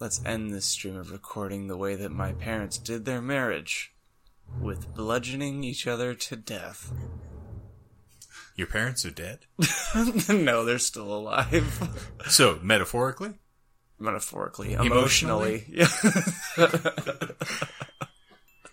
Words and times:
let's 0.00 0.24
end 0.24 0.50
this 0.50 0.64
stream 0.64 0.96
of 0.96 1.12
recording 1.12 1.66
the 1.68 1.76
way 1.76 1.94
that 1.94 2.10
my 2.10 2.32
parents 2.32 2.78
did 2.78 3.04
their 3.04 3.20
marriage, 3.22 3.92
with 4.60 4.94
bludgeoning 4.94 5.62
each 5.62 5.86
other 5.86 6.14
to 6.14 6.34
death. 6.36 6.90
Your 8.56 8.66
parents 8.66 9.04
are 9.06 9.10
dead? 9.10 9.40
no, 10.28 10.64
they're 10.64 10.78
still 10.78 11.12
alive. 11.12 12.08
So, 12.28 12.58
metaphorically? 12.62 13.34
Metaphorically, 13.98 14.72
Emotionally? 14.74 15.66
emotionally. 15.66 15.66
Yeah. 16.56 16.66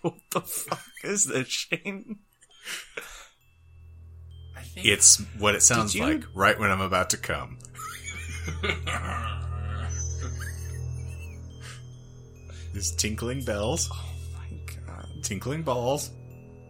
what 0.02 0.14
the 0.30 0.40
fuck 0.40 0.82
is 1.04 1.24
this, 1.26 1.48
Shane? 1.48 2.18
I 4.56 4.62
think 4.62 4.86
It's 4.86 5.22
what 5.38 5.54
it 5.54 5.62
sounds 5.62 5.94
you- 5.94 6.02
like 6.04 6.24
right 6.34 6.58
when 6.58 6.70
I'm 6.70 6.80
about 6.80 7.10
to 7.10 7.16
come. 7.16 7.58
There's 12.78 12.92
tinkling 12.92 13.42
bells, 13.42 13.90
Oh 13.92 14.04
My 14.34 14.56
God. 14.86 15.08
tinkling 15.24 15.64
balls. 15.64 16.12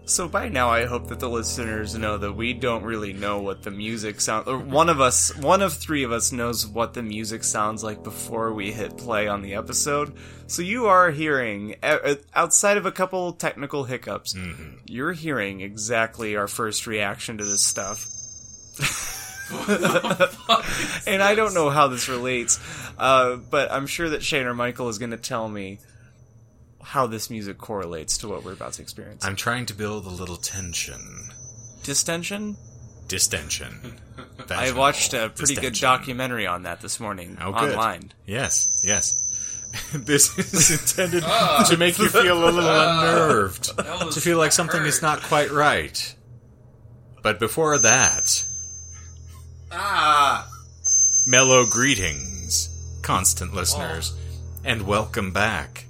So 0.07 0.27
by 0.27 0.49
now, 0.49 0.71
I 0.71 0.87
hope 0.87 1.09
that 1.09 1.21
the 1.21 1.29
listeners 1.29 1.99
know 1.99 2.17
that 2.17 2.33
we 2.33 2.55
don't 2.55 2.83
really 2.83 3.13
know 3.13 3.43
what 3.43 3.63
the 3.63 3.71
music 3.71 4.23
sounds. 4.23 4.49
Or 4.49 4.57
one 4.57 4.89
of 4.89 5.03
us, 5.03 5.37
one 5.37 5.61
of 5.61 5.75
three 5.75 6.05
of 6.05 6.13
us, 6.13 6.33
knows 6.33 6.67
what 6.67 6.95
the 6.95 7.03
music 7.03 7.45
sounds 7.45 7.85
like 7.85 8.03
before 8.03 8.55
we 8.55 8.73
hit 8.73 8.97
play 8.97 9.29
on 9.29 9.43
the 9.43 9.53
episode. 9.53 10.17
So 10.47 10.63
you 10.63 10.87
are 10.87 11.11
hearing, 11.11 11.75
outside 12.33 12.79
of 12.79 12.87
a 12.87 12.93
couple 12.93 13.35
technical 13.35 13.85
hiccups, 13.85 14.35
you're 14.87 15.13
hearing 15.13 15.61
exactly 15.61 16.37
our 16.37 16.49
first 16.49 16.87
reaction 16.87 17.37
to 17.37 17.45
this 17.45 17.63
stuff. 17.63 18.07
and 21.07 21.23
I 21.23 21.35
don't 21.35 21.53
know 21.53 21.69
how 21.69 21.89
this 21.89 22.09
relates, 22.09 22.59
uh, 22.97 23.37
but 23.37 23.71
I'm 23.71 23.87
sure 23.87 24.09
that 24.09 24.23
Shane 24.23 24.47
or 24.47 24.55
Michael 24.55 24.89
is 24.89 24.97
going 24.97 25.11
to 25.11 25.19
tell 25.19 25.47
me 25.47 25.81
how 26.83 27.07
this 27.07 27.29
music 27.31 27.59
correlates 27.59 28.19
to 28.19 28.29
what 28.29 28.45
we're 28.45 28.53
about 28.53 28.73
to 28.75 28.83
experience. 28.83 29.25
I'm 29.25 29.37
trying 29.37 29.67
to 29.67 29.75
build 29.75 30.07
a 30.07 30.11
little 30.11 30.37
tension. 30.37 31.29
Distension? 31.83 32.57
Distension. 33.09 33.99
I 34.51 34.73
watched 34.73 35.15
a 35.15 35.31
pretty 35.35 35.55
good 35.57 35.75
documentary 35.75 36.47
on 36.47 36.63
that 36.63 36.81
this 36.81 37.01
morning 37.01 37.37
Oh, 37.41 37.53
good. 37.53 37.71
online. 37.73 38.13
Yes, 38.27 38.83
yes. 38.85 39.25
this 39.93 40.39
is 40.39 40.71
intended 41.01 41.23
to 41.23 41.77
make 41.77 41.99
you 41.99 42.09
feel 42.09 42.43
a 42.43 42.47
little 42.51 42.61
unnerved, 42.61 43.77
That 43.77 44.13
to 44.13 44.21
feel 44.21 44.39
like 44.39 44.51
that 44.51 44.55
something 44.57 44.83
is 44.85 45.03
not 45.03 45.21
quite 45.23 45.51
right. 45.51 46.15
But 47.23 47.39
before 47.39 47.79
that, 47.79 48.45
Ah, 49.71 50.49
mellow 51.27 51.67
greetings, 51.67 52.71
constant 53.03 53.53
listeners, 53.53 54.17
and 54.65 54.87
welcome 54.87 55.33
back 55.33 55.85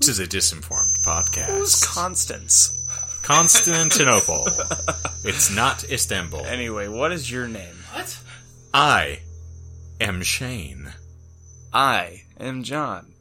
to 0.00 0.12
the 0.12 0.24
Disinformed 0.24 1.02
Podcast. 1.02 1.46
Who's 1.58 1.84
Constance? 1.84 2.76
Constantinople. 3.22 4.46
it's 5.24 5.54
not 5.54 5.84
Istanbul. 5.90 6.44
Anyway, 6.46 6.88
what 6.88 7.12
is 7.12 7.30
your 7.30 7.46
name? 7.48 7.74
what? 7.92 8.18
I 8.72 9.20
am 10.00 10.22
Shane, 10.22 10.92
I 11.72 12.22
am 12.38 12.62
John. 12.62 13.12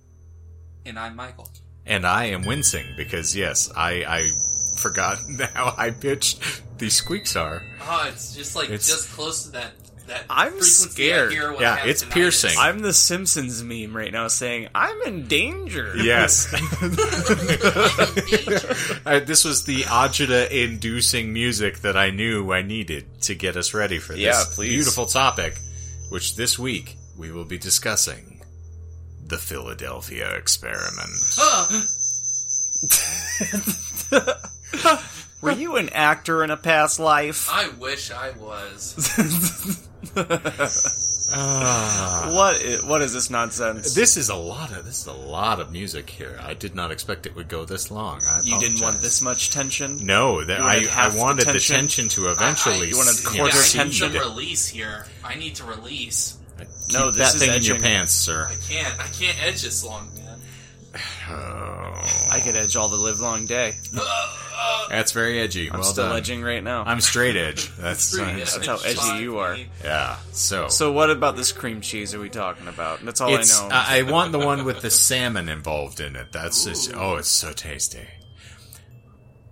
And 0.86 0.97
I'm 0.97 1.16
Michael. 1.16 1.49
and 1.86 2.05
I 2.05 2.25
am 2.25 2.45
wincing 2.45 2.86
because 2.95 3.36
yes, 3.36 3.69
I 3.75 4.03
I 4.08 4.30
forgot 4.77 5.17
how 5.53 5.73
I 5.77 5.91
pitched 5.91 6.61
these 6.77 6.95
squeaks 6.95 7.36
are. 7.36 7.61
Oh, 7.81 8.05
it's 8.11 8.33
just 8.36 8.55
like 8.55 8.66
It's- 8.69 8.88
just 8.88 9.09
close 9.11 9.43
to 9.43 9.52
that. 9.52 9.71
That 10.09 10.23
I'm 10.29 10.59
scared. 10.61 11.31
Hear 11.31 11.53
Yeah, 11.59 11.85
it's 11.85 12.03
tinnitus. 12.03 12.11
piercing. 12.11 12.52
I'm 12.57 12.79
the 12.79 12.93
Simpsons 12.93 13.61
meme 13.63 13.95
right 13.95 14.11
now 14.11 14.27
saying, 14.27 14.67
I'm 14.75 14.99
in 15.03 15.27
danger. 15.27 15.93
Yes. 16.03 16.47
Uh, 19.05 19.19
this 19.19 19.43
was 19.45 19.63
the 19.65 19.81
agita 19.83 20.49
inducing 20.52 21.31
music 21.33 21.80
that 21.80 21.95
I 21.97 22.09
knew 22.11 22.52
I 22.52 22.61
needed 22.61 23.21
to 23.23 23.36
get 23.36 23.55
us 23.55 23.73
ready 23.73 23.97
for 23.99 24.14
this 24.14 24.21
Yeah, 24.21 24.43
please. 24.53 24.70
beautiful 24.70 25.05
topic, 25.05 25.58
which 26.09 26.36
this 26.36 26.59
week 26.59 26.95
we 27.17 27.31
will 27.31 27.45
be 27.45 27.58
discussing 27.58 28.41
the 29.26 29.37
Philadelphia 29.37 30.36
experiment. 30.36 31.09
Were 35.41 35.52
you 35.52 35.77
an 35.77 35.89
actor 35.89 36.43
in 36.43 36.52
a 36.52 36.58
past 36.58 36.99
life? 36.99 37.47
I 37.52 37.70
wish 37.70 38.11
I 38.11 38.31
was. 38.31 39.87
Ah. 41.32 42.32
What 42.33 42.83
what 42.89 43.02
is 43.04 43.14
this 43.14 43.30
nonsense? 43.30 43.93
This 43.93 44.17
is 44.17 44.30
a 44.30 44.36
lot 44.36 44.71
of 44.76 44.83
this 44.86 45.02
is 45.02 45.08
a 45.08 45.14
lot 45.14 45.60
of 45.60 45.71
music 45.71 46.10
here. 46.10 46.39
I 46.42 46.55
did 46.55 46.73
not 46.73 46.92
expect 46.92 47.27
it 47.27 47.36
would 47.36 47.48
go 47.48 47.65
this 47.65 47.92
long. 47.92 48.20
I 48.27 48.39
you 48.43 48.59
didn't 48.59 48.82
want 48.82 48.99
this 49.02 49.21
much 49.21 49.52
tension? 49.52 50.04
No, 50.05 50.43
that 50.43 50.58
You 50.58 50.64
I, 50.89 51.08
wanted 51.08 51.14
the 51.14 51.20
wanted 51.20 51.39
the 51.48 51.52
tension? 51.52 51.76
tension 51.76 52.09
to 52.09 52.32
eventually. 52.32 52.88
I, 52.88 52.89
You 52.89 52.98
wanted 52.98 53.09
s- 53.11 53.26
quarter 53.27 53.43
yeah, 53.55 53.61
I 53.61 53.86
need 53.86 53.92
tension? 53.93 54.11
some 54.11 54.30
release 54.32 54.67
here. 54.67 55.05
I 55.23 55.36
need 55.36 55.55
to 55.55 55.65
release. 55.65 56.38
No, 56.92 57.04
Keep 57.05 57.14
this 57.14 57.15
that 57.17 57.36
is 57.36 57.42
thing 57.45 57.55
in 57.55 57.64
your 57.64 57.80
pants, 57.80 58.11
sir. 58.14 58.48
I 58.49 58.55
can't. 58.67 58.99
I 58.99 59.08
can't 59.08 59.38
edge 59.43 59.61
this 59.61 59.83
long, 59.86 60.09
man. 60.15 60.39
Oh, 61.30 62.26
I 62.32 62.39
could 62.39 62.55
edge 62.58 62.76
all 62.76 62.89
the 62.89 62.98
live 62.98 63.20
long 63.20 63.45
day. 63.45 63.73
that's 64.89 65.11
very 65.11 65.39
edgy. 65.39 65.69
I'm 65.69 65.80
well 65.80 65.83
still 65.83 66.07
done. 66.07 66.17
edging 66.17 66.41
right 66.41 66.63
now. 66.63 66.83
I'm 66.85 67.02
straight 67.02 67.35
edge. 67.35 67.71
That's 67.77 68.15
Pretty 68.15 68.31
uh, 68.31 68.35
good. 68.35 68.47
That's 68.47 68.65
how 68.67 68.77
edgy 68.77 69.23
you 69.23 69.39
are. 69.39 69.57
yeah. 69.83 70.17
So, 70.31 70.67
so 70.67 70.91
what 70.91 71.09
about 71.09 71.35
this 71.35 71.52
cream 71.52 71.81
cheese 71.81 72.13
are 72.13 72.19
we 72.19 72.30
talking 72.30 72.67
about? 72.67 73.03
That's 73.03 73.21
all 73.21 73.33
it's 73.35 73.59
I 73.59 73.67
know. 73.67 73.73
I, 73.73 73.99
I 73.99 74.02
want 74.03 74.31
the 74.31 74.39
one 74.39 74.65
with 74.65 74.81
the 74.81 74.89
salmon 74.89 75.49
involved 75.49 75.99
in 75.99 76.15
it. 76.15 76.31
That's 76.31 76.65
just, 76.65 76.93
oh, 76.95 77.15
it's 77.15 77.29
so 77.29 77.53
tasty. 77.53 78.08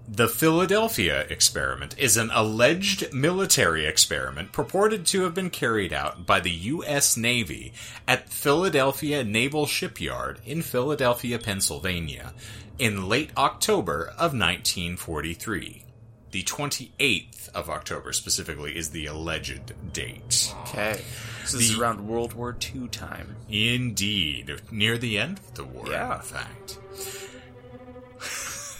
The 0.10 0.30
Philadelphia 0.30 1.26
experiment 1.30 1.94
is 1.98 2.16
an 2.16 2.30
alleged 2.34 3.14
military 3.14 3.86
experiment 3.86 4.54
purported 4.54 5.06
to 5.08 5.24
have 5.24 5.34
been 5.34 5.50
carried 5.50 5.92
out 5.92 6.26
by 6.26 6.40
the 6.40 6.52
U.S. 6.52 7.18
Navy 7.18 7.74
at 8.08 8.30
Philadelphia 8.30 9.24
Naval 9.26 9.66
Shipyard 9.66 10.40
in 10.46 10.62
Philadelphia, 10.62 11.38
Pennsylvania, 11.38 12.34
in 12.80 13.10
late 13.10 13.32
October 13.36 14.06
of 14.18 14.32
1943. 14.34 15.84
The 16.32 16.44
28th 16.44 17.50
of 17.50 17.70
October, 17.70 18.14
specifically, 18.14 18.78
is 18.78 18.92
the 18.92 19.08
alleged 19.08 19.74
date. 19.92 20.54
okay. 20.68 21.02
So 21.46 21.58
this 21.58 21.70
is 21.72 21.78
around 21.80 22.08
World 22.08 22.34
War 22.34 22.56
II 22.76 22.88
time. 22.90 23.36
Indeed, 23.50 24.62
near 24.72 24.98
the 24.98 25.18
end 25.18 25.40
of 25.40 25.54
the 25.56 25.64
war, 25.66 25.88
Yeah. 25.90 26.16
in 26.16 26.22
fact. 26.22 26.78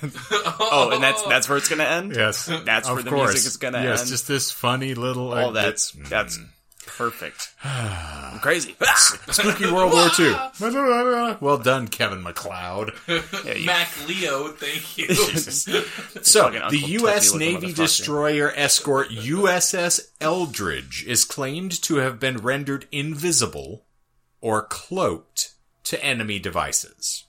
Oh, 0.60 0.92
and 0.94 1.04
that's 1.04 1.22
that's 1.24 1.48
where 1.50 1.58
it's 1.58 1.70
gonna 1.70 1.84
end. 1.84 2.16
Yes, 2.16 2.46
That's 2.66 2.90
where 2.90 3.02
the 3.02 3.12
music 3.12 3.46
is 3.46 3.58
gonna 3.58 3.82
yes, 3.84 4.02
end. 4.02 4.10
Yes, 4.10 4.10
just 4.10 4.28
this 4.28 4.52
funny 4.52 4.94
little. 4.96 5.32
Oh, 5.32 5.52
that's 5.52 5.92
bit- 5.92 6.10
that's 6.10 6.40
perfect. 6.86 7.54
I'm 7.64 8.40
crazy. 8.40 8.76
spooky 8.96 9.72
World 9.72 9.94
War 9.94 10.10
II. 10.20 10.36
well 11.42 11.58
done, 11.58 11.88
Kevin 11.88 12.24
MacLeod. 12.24 12.94
Yeah, 13.08 13.54
you- 13.54 13.66
Mac 13.66 13.90
Leo, 14.08 14.50
thank 14.50 14.98
you. 14.98 15.14
So, 15.14 16.50
the 16.70 16.84
U.S. 17.00 17.34
Navy 17.34 17.74
destroyer 17.74 18.52
escort 18.56 19.10
USS 19.10 20.10
Eldridge 20.20 21.06
is 21.08 21.24
claimed 21.26 21.82
to 21.84 21.98
have 21.98 22.20
been 22.20 22.38
rendered 22.38 22.88
invisible 22.92 23.86
or 24.42 24.64
cloaked 24.64 25.54
to 25.84 26.04
enemy 26.04 26.40
devices. 26.40 27.26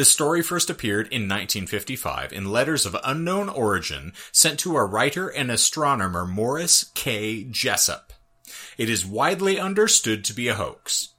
The 0.00 0.06
story 0.06 0.40
first 0.40 0.70
appeared 0.70 1.08
in 1.08 1.28
1955 1.28 2.32
in 2.32 2.50
letters 2.50 2.86
of 2.86 2.96
unknown 3.04 3.50
origin 3.50 4.14
sent 4.32 4.58
to 4.60 4.74
a 4.78 4.82
writer 4.82 5.28
and 5.28 5.50
astronomer 5.50 6.24
Morris 6.24 6.90
K. 6.94 7.44
Jessup. 7.44 8.14
It 8.78 8.88
is 8.88 9.04
widely 9.04 9.60
understood 9.60 10.24
to 10.24 10.32
be 10.32 10.48
a 10.48 10.54
hoax. 10.54 11.10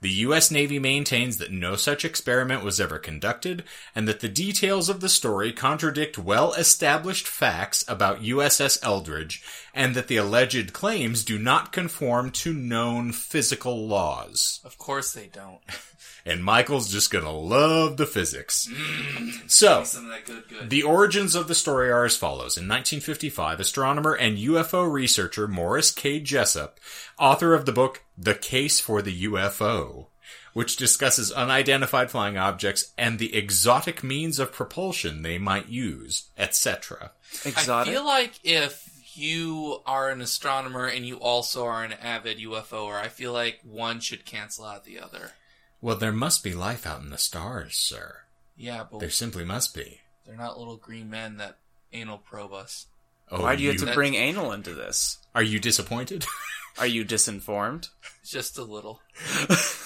The 0.00 0.08
U.S. 0.08 0.50
Navy 0.50 0.78
maintains 0.78 1.36
that 1.36 1.52
no 1.52 1.76
such 1.76 2.06
experiment 2.06 2.64
was 2.64 2.80
ever 2.80 2.98
conducted, 2.98 3.64
and 3.94 4.08
that 4.08 4.20
the 4.20 4.30
details 4.30 4.88
of 4.88 5.00
the 5.00 5.10
story 5.10 5.52
contradict 5.52 6.16
well 6.16 6.54
established 6.54 7.28
facts 7.28 7.84
about 7.86 8.22
USS 8.22 8.78
Eldridge, 8.82 9.44
and 9.74 9.94
that 9.94 10.08
the 10.08 10.16
alleged 10.16 10.72
claims 10.72 11.24
do 11.24 11.38
not 11.38 11.72
conform 11.72 12.30
to 12.30 12.52
known 12.52 13.12
physical 13.12 13.86
laws. 13.86 14.60
of 14.64 14.78
course 14.78 15.12
they 15.12 15.26
don't. 15.26 15.60
And 16.24 16.44
Michael's 16.44 16.92
just 16.92 17.10
gonna 17.10 17.32
love 17.32 17.96
the 17.96 18.06
physics. 18.06 18.68
Mm. 18.70 19.50
So, 19.50 19.82
Some 19.82 20.04
of 20.04 20.10
that 20.10 20.24
good, 20.24 20.48
good. 20.48 20.70
the 20.70 20.84
origins 20.84 21.34
of 21.34 21.48
the 21.48 21.54
story 21.54 21.90
are 21.90 22.04
as 22.04 22.16
follows. 22.16 22.56
In 22.56 22.68
1955, 22.68 23.58
astronomer 23.58 24.14
and 24.14 24.38
UFO 24.38 24.90
researcher 24.90 25.48
Morris 25.48 25.90
K. 25.90 26.20
Jessup, 26.20 26.78
author 27.18 27.54
of 27.54 27.66
the 27.66 27.72
book 27.72 28.04
The 28.16 28.34
Case 28.34 28.78
for 28.78 29.02
the 29.02 29.24
UFO, 29.24 30.06
which 30.52 30.76
discusses 30.76 31.32
unidentified 31.32 32.10
flying 32.10 32.36
objects 32.38 32.92
and 32.96 33.18
the 33.18 33.34
exotic 33.34 34.04
means 34.04 34.38
of 34.38 34.52
propulsion 34.52 35.22
they 35.22 35.38
might 35.38 35.68
use, 35.68 36.28
etc. 36.38 37.10
Exotic. 37.44 37.90
I 37.90 37.94
feel 37.96 38.04
like 38.06 38.38
if 38.44 38.91
you 39.16 39.80
are 39.86 40.10
an 40.10 40.20
astronomer 40.20 40.86
and 40.86 41.06
you 41.06 41.16
also 41.16 41.64
are 41.64 41.84
an 41.84 41.92
avid 41.92 42.38
UFOer, 42.38 43.00
I 43.00 43.08
feel 43.08 43.32
like 43.32 43.60
one 43.62 44.00
should 44.00 44.24
cancel 44.24 44.64
out 44.64 44.84
the 44.84 44.98
other. 45.00 45.32
Well, 45.80 45.96
there 45.96 46.12
must 46.12 46.44
be 46.44 46.54
life 46.54 46.86
out 46.86 47.00
in 47.02 47.10
the 47.10 47.18
stars, 47.18 47.76
sir. 47.76 48.18
Yeah, 48.56 48.84
but 48.90 49.00
There 49.00 49.10
simply 49.10 49.44
must 49.44 49.74
be. 49.74 50.00
they're 50.26 50.36
not 50.36 50.58
little 50.58 50.76
green 50.76 51.10
men 51.10 51.38
that 51.38 51.58
anal 51.92 52.18
probe 52.18 52.52
us. 52.52 52.86
Oh, 53.30 53.42
Why 53.42 53.56
do 53.56 53.62
you 53.62 53.70
have 53.70 53.78
to 53.78 53.86
That- 53.86 53.94
bring 53.94 54.14
anal 54.14 54.52
into 54.52 54.74
this? 54.74 55.18
Are 55.34 55.42
you 55.42 55.58
disappointed? 55.58 56.24
Are 56.78 56.86
you 56.86 57.04
disinformed? 57.04 57.88
Just 58.24 58.56
a 58.58 58.62
little. 58.64 59.00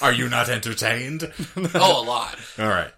Are 0.02 0.12
you 0.12 0.28
not 0.28 0.49
entertained? 0.49 1.32
Oh, 1.75 2.02
a 2.02 2.05
lot. 2.05 2.37
All 2.58 2.69
right. 2.69 2.93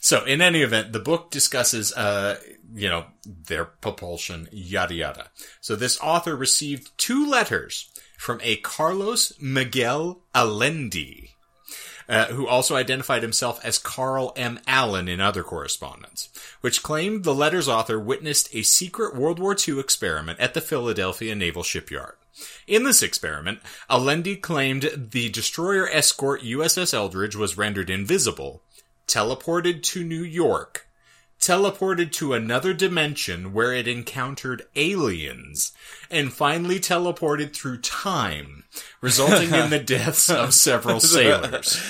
So, 0.00 0.24
in 0.24 0.40
any 0.40 0.62
event, 0.62 0.92
the 0.92 0.98
book 0.98 1.30
discusses, 1.30 1.92
uh, 1.92 2.38
you 2.74 2.88
know, 2.88 3.06
their 3.24 3.64
propulsion, 3.64 4.48
yada 4.52 4.94
yada. 4.94 5.30
So, 5.60 5.76
this 5.76 6.00
author 6.00 6.36
received 6.36 6.96
two 6.98 7.26
letters 7.26 7.90
from 8.16 8.40
a 8.42 8.56
Carlos 8.56 9.32
Miguel 9.40 10.20
Allende, 10.34 11.30
uh, 12.08 12.26
who 12.26 12.46
also 12.46 12.76
identified 12.76 13.22
himself 13.22 13.64
as 13.64 13.78
Carl 13.78 14.32
M. 14.36 14.60
Allen 14.66 15.08
in 15.08 15.20
other 15.20 15.42
correspondence, 15.42 16.28
which 16.60 16.82
claimed 16.82 17.24
the 17.24 17.34
letter's 17.34 17.68
author 17.68 17.98
witnessed 17.98 18.54
a 18.54 18.62
secret 18.62 19.14
World 19.14 19.38
War 19.38 19.56
II 19.56 19.78
experiment 19.78 20.38
at 20.40 20.54
the 20.54 20.60
Philadelphia 20.60 21.34
Naval 21.34 21.62
Shipyard. 21.62 22.16
In 22.66 22.84
this 22.84 23.02
experiment, 23.02 23.60
Allende 23.88 24.36
claimed 24.36 25.08
the 25.12 25.28
destroyer 25.28 25.88
escort 25.88 26.42
USS 26.42 26.94
Eldridge 26.94 27.36
was 27.36 27.56
rendered 27.56 27.90
invisible, 27.90 28.62
teleported 29.06 29.82
to 29.84 30.04
New 30.04 30.22
York, 30.22 30.86
teleported 31.40 32.12
to 32.12 32.34
another 32.34 32.72
dimension 32.74 33.52
where 33.52 33.72
it 33.72 33.88
encountered 33.88 34.66
aliens, 34.76 35.72
and 36.10 36.32
finally 36.32 36.78
teleported 36.78 37.54
through 37.54 37.78
time, 37.80 38.64
resulting 39.00 39.52
in 39.54 39.70
the 39.70 39.78
deaths 39.84 40.28
of 40.30 40.52
several 40.54 41.00
sailors. 41.00 41.80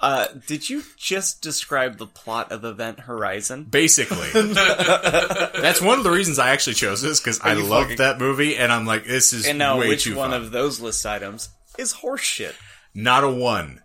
Uh, 0.00 0.26
did 0.46 0.68
you 0.68 0.82
just 0.98 1.40
describe 1.40 1.96
the 1.96 2.06
plot 2.06 2.52
of 2.52 2.62
Event 2.64 3.00
Horizon? 3.00 3.64
Basically. 3.64 4.28
That's 4.32 5.80
one 5.80 5.96
of 5.98 6.04
the 6.04 6.10
reasons 6.10 6.38
I 6.38 6.50
actually 6.50 6.74
chose 6.74 7.00
this, 7.02 7.20
because 7.20 7.40
I 7.40 7.54
you 7.54 7.64
loved 7.64 7.84
fucking- 7.84 7.96
that 7.98 8.18
movie, 8.18 8.56
and 8.56 8.70
I'm 8.72 8.86
like, 8.86 9.06
this 9.06 9.32
is 9.32 9.46
And 9.46 9.58
now, 9.58 9.78
way 9.78 9.88
which 9.88 10.06
one 10.08 10.30
fun. 10.30 10.42
of 10.42 10.50
those 10.50 10.78
list 10.80 11.04
items 11.06 11.48
is 11.78 11.94
horseshit? 11.94 12.54
Not 12.94 13.24
a 13.24 13.30
one. 13.30 13.80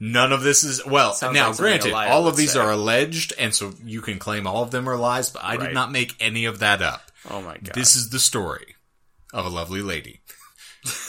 None 0.00 0.32
of 0.32 0.42
this 0.42 0.64
is 0.64 0.84
well. 0.84 1.12
Sounds 1.14 1.34
now, 1.34 1.48
like 1.48 1.56
granted, 1.58 1.92
all 1.92 2.26
of 2.26 2.34
would 2.34 2.36
these 2.36 2.52
say. 2.52 2.58
are 2.60 2.70
alleged, 2.70 3.32
and 3.38 3.54
so 3.54 3.72
you 3.84 4.00
can 4.02 4.18
claim 4.18 4.46
all 4.46 4.62
of 4.62 4.70
them 4.70 4.88
are 4.88 4.96
lies. 4.96 5.30
But 5.30 5.44
I 5.44 5.56
Right. 5.56 5.66
did 5.66 5.74
not 5.74 5.92
make 5.92 6.14
any 6.20 6.44
of 6.46 6.58
that 6.58 6.82
up. 6.82 7.10
Oh 7.30 7.40
my 7.40 7.54
god! 7.58 7.74
This 7.74 7.94
is 7.96 8.10
the 8.10 8.18
story 8.18 8.74
of 9.32 9.46
a 9.46 9.48
lovely 9.48 9.80
lady 9.82 10.20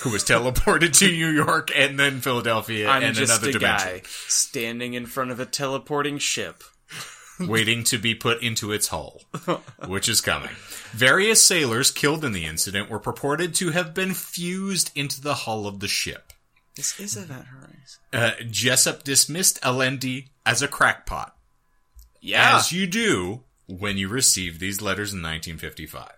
who 0.03 0.11
was 0.11 0.23
teleported 0.23 0.97
to 0.99 1.07
New 1.11 1.29
York 1.29 1.69
and 1.75 1.99
then 1.99 2.21
Philadelphia 2.21 2.87
I'm 2.87 3.03
and 3.03 3.15
just 3.15 3.31
another 3.31 3.49
a 3.49 3.53
dimension, 3.59 3.87
guy 3.89 4.01
standing 4.27 4.93
in 4.93 5.05
front 5.05 5.31
of 5.31 5.39
a 5.39 5.45
teleporting 5.45 6.17
ship. 6.19 6.63
waiting 7.39 7.83
to 7.83 7.97
be 7.97 8.15
put 8.15 8.41
into 8.41 8.71
its 8.71 8.87
hull, 8.87 9.21
which 9.87 10.07
is 10.07 10.21
coming. 10.21 10.51
Various 10.93 11.45
sailors 11.45 11.91
killed 11.91 12.23
in 12.23 12.31
the 12.31 12.45
incident 12.45 12.89
were 12.89 12.99
purported 12.99 13.53
to 13.55 13.71
have 13.71 13.93
been 13.93 14.13
fused 14.13 14.91
into 14.95 15.19
the 15.19 15.33
hull 15.33 15.67
of 15.67 15.81
the 15.81 15.87
ship. 15.89 16.31
This 16.75 16.99
is 16.99 17.15
Event 17.15 17.45
Horizon. 17.45 18.01
Uh, 18.11 18.31
Jessup 18.49 19.03
dismissed 19.03 19.59
Allende 19.63 20.27
as 20.45 20.61
a 20.61 20.67
crackpot. 20.67 21.35
Yeah. 22.21 22.57
as 22.57 22.71
you 22.71 22.87
do 22.87 23.43
when 23.67 23.97
you 23.97 24.07
receive 24.07 24.59
these 24.59 24.81
letters 24.81 25.13
in 25.13 25.19
1955. 25.19 26.11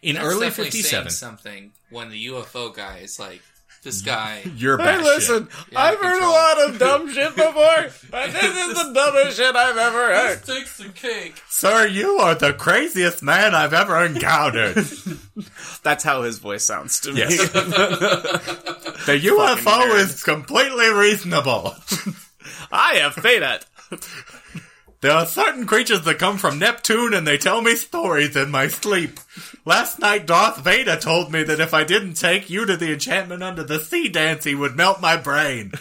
In 0.00 0.14
That's 0.14 0.26
early 0.26 0.50
57, 0.50 1.10
something 1.10 1.72
when 1.90 2.08
the 2.08 2.26
UFO 2.26 2.74
guy 2.74 2.98
is 2.98 3.18
like, 3.18 3.42
this 3.82 4.02
guy. 4.02 4.42
you're 4.56 4.76
Hey, 4.78 4.84
batshit. 4.84 5.02
listen, 5.04 5.48
Yeah, 5.72 5.80
I've 5.80 5.98
heard 5.98 6.22
a 6.22 6.28
lot 6.28 6.68
of 6.68 6.78
dumb 6.78 7.12
shit 7.12 7.34
before, 7.36 7.86
but 8.10 8.32
this 8.32 8.56
is 8.56 8.74
the 8.74 8.90
dumbest 8.94 9.36
shit 9.36 9.54
I've 9.56 9.76
ever 9.76 10.06
heard. 10.14 10.44
takes 10.44 10.78
the 10.78 10.88
cake. 10.88 11.40
Sir, 11.48 11.86
you 11.86 12.18
are 12.18 12.34
the 12.34 12.52
craziest 12.52 13.22
man 13.22 13.54
I've 13.54 13.74
ever 13.74 14.04
encountered. 14.04 14.76
That's 15.82 16.04
how 16.04 16.22
his 16.22 16.38
voice 16.38 16.64
sounds 16.64 17.00
to 17.00 17.12
me. 17.12 17.20
Yes. 17.20 17.50
the 17.52 19.18
UFO 19.24 19.96
is 19.98 20.22
completely 20.22 20.88
reasonable. 20.90 21.74
I 22.70 22.96
have 22.96 23.14
faith 23.14 23.42
at. 23.42 23.64
There 25.00 25.12
are 25.12 25.26
certain 25.26 25.64
creatures 25.66 26.02
that 26.02 26.18
come 26.18 26.38
from 26.38 26.58
Neptune 26.58 27.14
and 27.14 27.24
they 27.26 27.38
tell 27.38 27.62
me 27.62 27.76
stories 27.76 28.34
in 28.36 28.50
my 28.50 28.66
sleep. 28.68 29.20
Last 29.68 29.98
night, 29.98 30.24
Darth 30.24 30.60
Vader 30.60 30.96
told 30.96 31.30
me 31.30 31.42
that 31.42 31.60
if 31.60 31.74
I 31.74 31.84
didn't 31.84 32.14
take 32.14 32.48
you 32.48 32.64
to 32.64 32.74
the 32.74 32.90
enchantment 32.90 33.42
under 33.42 33.62
the 33.62 33.78
sea 33.78 34.08
dance, 34.08 34.44
he 34.44 34.54
would 34.54 34.74
melt 34.74 35.02
my 35.02 35.18
brain. 35.18 35.72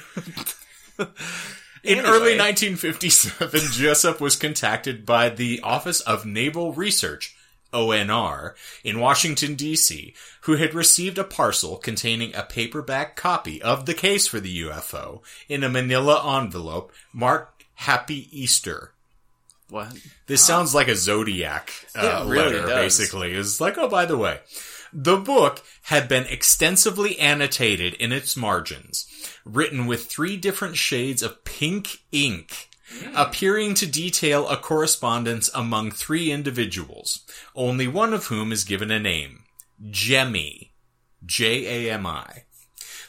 In 1.00 1.08
Anyway. 1.86 2.06
early 2.06 2.38
1957, 2.38 3.62
Jessup 3.72 4.20
was 4.20 4.36
contacted 4.36 5.06
by 5.06 5.30
the 5.30 5.62
Office 5.62 6.02
of 6.02 6.26
Naval 6.26 6.74
Research, 6.74 7.38
ONR, 7.72 8.56
in 8.84 9.00
Washington, 9.00 9.56
D.C., 9.56 10.14
who 10.42 10.58
had 10.58 10.74
received 10.74 11.18
a 11.18 11.24
parcel 11.24 11.78
containing 11.78 12.36
a 12.36 12.44
paperback 12.44 13.16
copy 13.16 13.62
of 13.62 13.86
the 13.86 13.94
case 13.94 14.28
for 14.28 14.42
the 14.42 14.64
UFO 14.64 15.22
in 15.48 15.64
a 15.64 15.70
manila 15.70 16.42
envelope 16.42 16.92
marked 17.14 17.64
Happy 17.76 18.28
Easter. 18.38 18.92
What? 19.70 19.94
This 20.28 20.44
sounds 20.44 20.74
like 20.74 20.88
a 20.88 20.96
Zodiac 20.96 21.72
uh, 21.96 22.26
really 22.28 22.56
letter, 22.56 22.68
does. 22.68 22.98
basically. 22.98 23.34
It's 23.34 23.60
like, 23.60 23.78
oh, 23.78 23.90
by 23.90 24.06
the 24.06 24.18
way, 24.18 24.40
the 24.94 25.18
book 25.18 25.62
had 25.84 26.08
been 26.08 26.26
extensively 26.26 27.20
annotated 27.20 27.94
in 27.96 28.12
its 28.12 28.38
margins, 28.38 29.06
written 29.44 29.86
with 29.86 30.06
three 30.06 30.38
different 30.38 30.78
shades 30.78 31.22
of 31.22 31.44
pink 31.44 32.00
ink, 32.12 32.70
appearing 33.14 33.74
to 33.76 33.86
detail 33.86 34.48
a 34.48 34.56
correspondence 34.56 35.50
among 35.54 35.92
three 35.92 36.32
individuals, 36.32 37.26
only 37.54 37.88
one 37.88 38.14
of 38.14 38.28
whom 38.28 38.52
is 38.52 38.64
given 38.64 38.90
a 38.90 39.00
name 39.00 39.44
Jemmy. 39.90 40.72
J 41.26 41.88
A 41.88 41.94
M 41.94 42.06
I. 42.06 42.44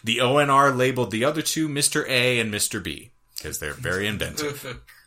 The 0.03 0.19
ONR 0.19 0.77
labeled 0.77 1.11
the 1.11 1.25
other 1.25 1.43
two 1.43 1.69
Mr. 1.69 2.09
A 2.09 2.41
and 2.41 2.53
Mr. 2.53 2.83
B, 2.83 3.13
because 3.37 3.59
they're 3.59 3.75
very 3.75 4.07
inventive. 4.07 4.83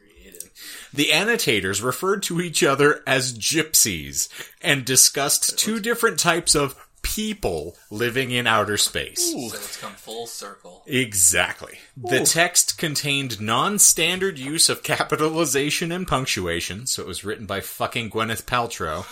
Creative. 0.93 1.07
The 1.09 1.13
annotators 1.13 1.81
referred 1.81 2.23
to 2.23 2.41
each 2.41 2.63
other 2.63 3.01
as 3.07 3.37
gypsies 3.37 4.27
and 4.61 4.85
discussed 4.85 5.57
two 5.57 5.79
different 5.79 6.19
types 6.19 6.55
of 6.55 6.75
people 7.01 7.75
living 7.89 8.31
in 8.31 8.47
outer 8.47 8.77
space. 8.77 9.31
So 9.31 9.37
it's 9.55 9.77
come 9.77 9.93
full 9.93 10.27
circle. 10.27 10.83
Exactly. 10.85 11.79
The 11.97 12.23
text 12.25 12.77
contained 12.77 13.41
non-standard 13.41 14.37
use 14.37 14.69
of 14.69 14.83
capitalization 14.83 15.91
and 15.91 16.07
punctuation, 16.07 16.87
so 16.87 17.01
it 17.01 17.07
was 17.07 17.23
written 17.23 17.45
by 17.45 17.61
fucking 17.61 18.11
Gwyneth 18.11 18.43
Paltrow, 18.43 19.05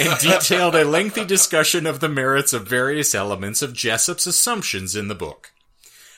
and 0.00 0.20
detailed 0.20 0.74
a 0.74 0.84
lengthy 0.84 1.24
discussion 1.24 1.86
of 1.86 2.00
the 2.00 2.08
merits 2.08 2.52
of 2.52 2.66
various 2.66 3.14
elements 3.14 3.62
of 3.62 3.74
Jessup's 3.74 4.26
assumptions 4.26 4.96
in 4.96 5.08
the 5.08 5.14
book. 5.14 5.52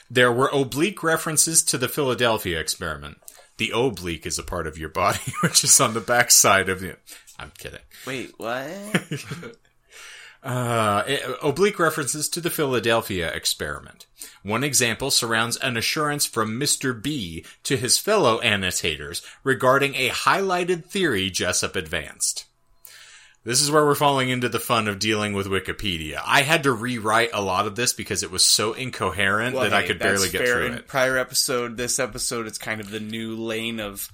There 0.08 0.32
were 0.32 0.50
oblique 0.52 1.02
references 1.02 1.62
to 1.64 1.78
the 1.78 1.88
Philadelphia 1.88 2.60
experiment. 2.60 3.18
The 3.58 3.72
oblique 3.74 4.26
is 4.26 4.38
a 4.38 4.42
part 4.42 4.66
of 4.66 4.78
your 4.78 4.88
body, 4.88 5.20
which 5.42 5.64
is 5.64 5.80
on 5.80 5.94
the 5.94 6.00
back 6.00 6.30
side 6.30 6.68
of 6.68 6.80
the. 6.80 6.96
I'm 7.38 7.52
kidding. 7.58 7.80
Wait, 8.06 8.32
what? 8.36 9.24
Uh, 10.42 11.02
eh, 11.08 11.18
oblique 11.42 11.80
references 11.80 12.28
to 12.28 12.40
the 12.40 12.50
Philadelphia 12.50 13.28
experiment. 13.32 14.06
One 14.44 14.62
example 14.62 15.10
surrounds 15.10 15.56
an 15.56 15.76
assurance 15.76 16.24
from 16.24 16.60
Mr. 16.60 17.02
B 17.02 17.44
to 17.64 17.76
his 17.76 17.98
fellow 17.98 18.38
annotators 18.38 19.22
regarding 19.42 19.96
a 19.96 20.10
highlighted 20.10 20.84
theory 20.84 21.30
Jessup 21.30 21.74
advanced. 21.74 22.44
This 23.46 23.62
is 23.62 23.70
where 23.70 23.84
we're 23.86 23.94
falling 23.94 24.28
into 24.28 24.48
the 24.48 24.58
fun 24.58 24.88
of 24.88 24.98
dealing 24.98 25.32
with 25.32 25.46
Wikipedia. 25.46 26.20
I 26.24 26.42
had 26.42 26.64
to 26.64 26.72
rewrite 26.72 27.30
a 27.32 27.40
lot 27.40 27.68
of 27.68 27.76
this 27.76 27.92
because 27.92 28.24
it 28.24 28.30
was 28.32 28.44
so 28.44 28.72
incoherent 28.72 29.54
Well, 29.54 29.62
that 29.62 29.72
I 29.72 29.86
could 29.86 30.00
barely 30.00 30.28
get 30.28 30.40
fair. 30.42 30.54
through 30.56 30.66
In 30.66 30.74
it. 30.74 30.88
Prior 30.88 31.16
episode, 31.16 31.76
this 31.76 32.00
episode, 32.00 32.48
it's 32.48 32.58
kind 32.58 32.80
of 32.80 32.90
the 32.90 32.98
new 32.98 33.36
lane 33.36 33.78
of 33.78 34.10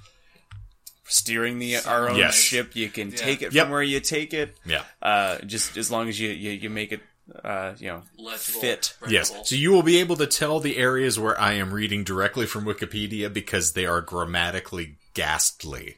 steering 1.08 1.58
the 1.58 1.76
our 1.78 2.10
own 2.10 2.16
Yes. 2.18 2.34
ship. 2.34 2.76
You 2.76 2.90
can 2.90 3.10
Yeah. 3.10 3.16
take 3.16 3.40
it 3.42 3.52
Yep. 3.54 3.64
from 3.64 3.72
where 3.72 3.82
you 3.82 4.00
take 4.00 4.34
it. 4.34 4.54
Yeah. 4.66 4.84
Uh, 5.00 5.38
just 5.38 5.78
as 5.78 5.90
long 5.90 6.10
as 6.10 6.20
you 6.20 6.28
you, 6.28 6.50
you 6.50 6.68
make 6.70 6.92
it, 6.92 7.00
uh, 7.42 7.72
you 7.78 7.88
know, 7.88 8.02
Legible, 8.18 8.60
fit. 8.60 8.94
Yes. 9.08 9.32
So 9.44 9.54
you 9.54 9.72
will 9.72 9.82
be 9.82 9.98
able 9.98 10.16
to 10.16 10.26
tell 10.26 10.60
the 10.60 10.76
areas 10.76 11.18
where 11.18 11.40
I 11.40 11.54
am 11.54 11.72
reading 11.72 12.04
directly 12.04 12.44
from 12.44 12.64
Wikipedia 12.66 13.32
because 13.32 13.72
they 13.72 13.86
are 13.86 14.02
grammatically 14.02 14.96
ghastly. 15.14 15.96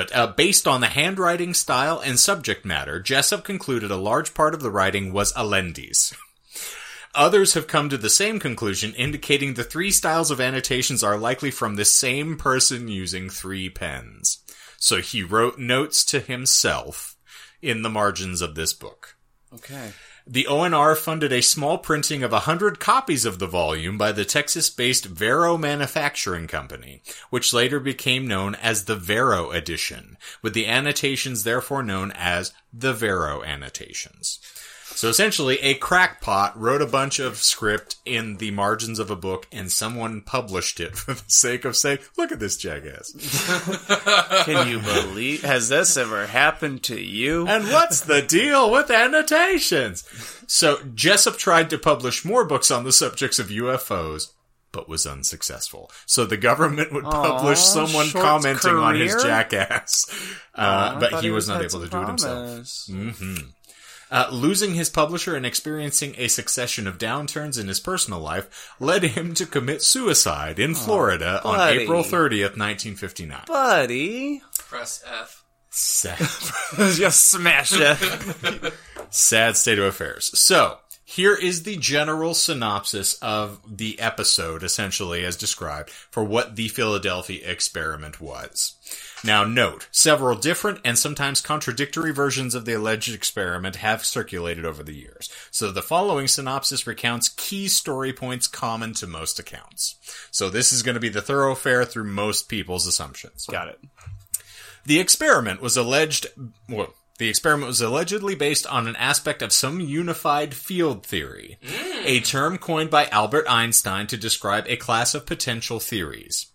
But 0.00 0.16
uh, 0.16 0.28
based 0.28 0.66
on 0.66 0.80
the 0.80 0.86
handwriting 0.86 1.52
style 1.52 2.00
and 2.00 2.18
subject 2.18 2.64
matter, 2.64 3.00
Jessup 3.00 3.44
concluded 3.44 3.90
a 3.90 3.96
large 3.96 4.32
part 4.32 4.54
of 4.54 4.62
the 4.62 4.70
writing 4.70 5.12
was 5.12 5.30
Allende's. 5.34 6.14
Others 7.14 7.52
have 7.52 7.66
come 7.66 7.90
to 7.90 7.98
the 7.98 8.08
same 8.08 8.40
conclusion, 8.40 8.94
indicating 8.94 9.52
the 9.52 9.62
three 9.62 9.90
styles 9.90 10.30
of 10.30 10.40
annotations 10.40 11.04
are 11.04 11.18
likely 11.18 11.50
from 11.50 11.74
the 11.74 11.84
same 11.84 12.38
person 12.38 12.88
using 12.88 13.28
three 13.28 13.68
pens. 13.68 14.38
So 14.78 15.02
he 15.02 15.22
wrote 15.22 15.58
notes 15.58 16.02
to 16.06 16.20
himself 16.20 17.14
in 17.60 17.82
the 17.82 17.90
margins 17.90 18.40
of 18.40 18.54
this 18.54 18.72
book. 18.72 19.18
Okay. 19.52 19.92
The 20.32 20.46
ONR 20.48 20.96
funded 20.96 21.32
a 21.32 21.42
small 21.42 21.76
printing 21.76 22.22
of 22.22 22.30
100 22.30 22.78
copies 22.78 23.24
of 23.24 23.40
the 23.40 23.48
volume 23.48 23.98
by 23.98 24.12
the 24.12 24.24
Texas-based 24.24 25.06
Varo 25.06 25.58
Manufacturing 25.58 26.46
Company, 26.46 27.02
which 27.30 27.52
later 27.52 27.80
became 27.80 28.28
known 28.28 28.54
as 28.54 28.84
the 28.84 28.94
Varo 28.94 29.50
edition, 29.50 30.16
with 30.40 30.54
the 30.54 30.68
annotations 30.68 31.42
therefore 31.42 31.82
known 31.82 32.12
as 32.12 32.52
the 32.72 32.92
Varo 32.92 33.42
annotations. 33.42 34.38
So 34.94 35.08
essentially, 35.08 35.58
a 35.60 35.74
crackpot 35.74 36.58
wrote 36.60 36.82
a 36.82 36.86
bunch 36.86 37.18
of 37.18 37.38
script 37.38 37.96
in 38.04 38.36
the 38.36 38.50
margins 38.50 38.98
of 38.98 39.10
a 39.10 39.16
book, 39.16 39.46
and 39.50 39.70
someone 39.72 40.20
published 40.20 40.78
it 40.80 40.96
for 40.96 41.14
the 41.14 41.22
sake 41.28 41.64
of 41.64 41.76
saying, 41.76 41.98
"Look 42.16 42.32
at 42.32 42.40
this 42.40 42.56
jackass." 42.56 43.12
Can 44.44 44.68
you 44.68 44.80
believe? 44.80 45.42
Has 45.42 45.68
this 45.68 45.96
ever 45.96 46.26
happened 46.26 46.82
to 46.84 47.00
you? 47.00 47.46
And 47.46 47.64
what's 47.68 48.00
the 48.00 48.20
deal 48.22 48.70
with 48.70 48.90
annotations? 48.90 50.04
So 50.46 50.80
Jessup 50.94 51.36
tried 51.38 51.70
to 51.70 51.78
publish 51.78 52.24
more 52.24 52.44
books 52.44 52.70
on 52.70 52.84
the 52.84 52.92
subjects 52.92 53.38
of 53.38 53.48
UFOs, 53.48 54.32
but 54.72 54.88
was 54.88 55.06
unsuccessful. 55.06 55.90
So 56.06 56.24
the 56.24 56.36
government 56.36 56.92
would 56.92 57.04
publish 57.04 57.58
Aw, 57.58 57.86
someone 57.86 58.10
commenting 58.10 58.74
on 58.74 58.96
his 58.96 59.14
jackass, 59.22 60.06
uh, 60.54 60.98
but 60.98 61.10
thought 61.10 61.22
he 61.24 61.30
was 61.30 61.48
not 61.48 61.62
able 61.62 61.80
to 61.80 61.88
some 61.88 61.88
do 61.88 62.02
it 62.02 62.06
himself. 62.08 62.46
promise. 62.46 62.90
Uh, 64.10 64.26
losing 64.32 64.74
his 64.74 64.90
publisher 64.90 65.36
and 65.36 65.46
experiencing 65.46 66.14
a 66.18 66.26
succession 66.26 66.86
of 66.86 66.98
downturns 66.98 67.60
in 67.60 67.68
his 67.68 67.78
personal 67.78 68.18
life 68.18 68.74
led 68.80 69.04
him 69.04 69.34
to 69.34 69.46
commit 69.46 69.82
suicide 69.82 70.58
in 70.58 70.74
Florida 70.74 71.40
on. 71.44 71.68
April 71.70 72.02
30th, 72.02 72.56
1959. 72.58 73.42
Buddy, 73.46 74.42
Press 74.58 75.04
F. 75.06 75.44
Sad, 75.70 76.18
just 76.94 77.28
smash 77.30 77.70
it. 77.72 78.74
sad 79.10 79.56
state 79.56 79.78
of 79.78 79.84
affairs. 79.84 80.36
So, 80.36 80.78
here 81.04 81.34
is 81.34 81.64
the 81.64 81.76
general 81.76 82.34
synopsis 82.34 83.14
of 83.14 83.60
the 83.66 83.98
episode, 83.98 84.62
essentially 84.62 85.24
as 85.24 85.36
described, 85.36 85.90
for 85.90 86.22
what 86.22 86.54
the 86.54 86.68
Philadelphia 86.68 87.48
experiment 87.50 88.20
was. 88.20 88.74
Now 89.24 89.44
note, 89.44 89.88
several 89.90 90.36
different 90.36 90.80
and 90.84 90.98
sometimes 90.98 91.40
contradictory 91.40 92.12
versions 92.12 92.54
of 92.54 92.64
the 92.64 92.74
alleged 92.74 93.14
experiment 93.14 93.76
have 93.76 94.04
circulated 94.04 94.64
over 94.64 94.82
the 94.82 94.94
years. 94.94 95.30
So 95.50 95.70
the 95.70 95.82
following 95.82 96.26
synopsis 96.26 96.86
recounts 96.86 97.28
key 97.28 97.68
story 97.68 98.12
points 98.12 98.46
common 98.46 98.94
to 98.94 99.06
most 99.06 99.38
accounts. 99.38 99.96
So 100.30 100.48
this 100.48 100.72
is 100.72 100.82
going 100.82 100.94
to 100.94 101.00
be 101.00 101.08
the 101.08 101.22
thoroughfare 101.22 101.84
through 101.84 102.04
most 102.04 102.48
people's 102.48 102.86
assumptions. 102.86 103.46
Got 103.46 103.68
it. 103.68 103.80
The 104.86 105.00
experiment 105.00 105.60
was 105.60 105.76
alleged, 105.76 106.26
well, 106.68 106.94
the 107.18 107.28
experiment 107.28 107.68
was 107.68 107.82
allegedly 107.82 108.34
based 108.34 108.66
on 108.66 108.88
an 108.88 108.96
aspect 108.96 109.42
of 109.42 109.52
some 109.52 109.78
unified 109.78 110.54
field 110.54 111.04
theory, 111.04 111.58
mm. 111.62 112.02
a 112.06 112.20
term 112.20 112.56
coined 112.56 112.88
by 112.88 113.06
Albert 113.08 113.44
Einstein 113.46 114.06
to 114.06 114.16
describe 114.16 114.64
a 114.66 114.76
class 114.76 115.14
of 115.14 115.26
potential 115.26 115.80
theories. 115.80 116.46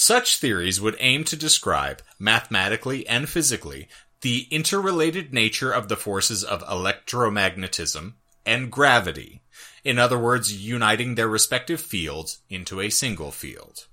Such 0.00 0.36
theories 0.36 0.80
would 0.80 0.94
aim 1.00 1.24
to 1.24 1.34
describe, 1.34 2.02
mathematically 2.20 3.04
and 3.08 3.28
physically, 3.28 3.88
the 4.20 4.46
interrelated 4.48 5.34
nature 5.34 5.72
of 5.72 5.88
the 5.88 5.96
forces 5.96 6.44
of 6.44 6.62
electromagnetism 6.68 8.12
and 8.46 8.70
gravity. 8.70 9.42
In 9.82 9.98
other 9.98 10.16
words, 10.16 10.54
uniting 10.64 11.16
their 11.16 11.26
respective 11.26 11.80
fields 11.80 12.38
into 12.48 12.80
a 12.80 12.90
single 12.90 13.32
field. 13.32 13.88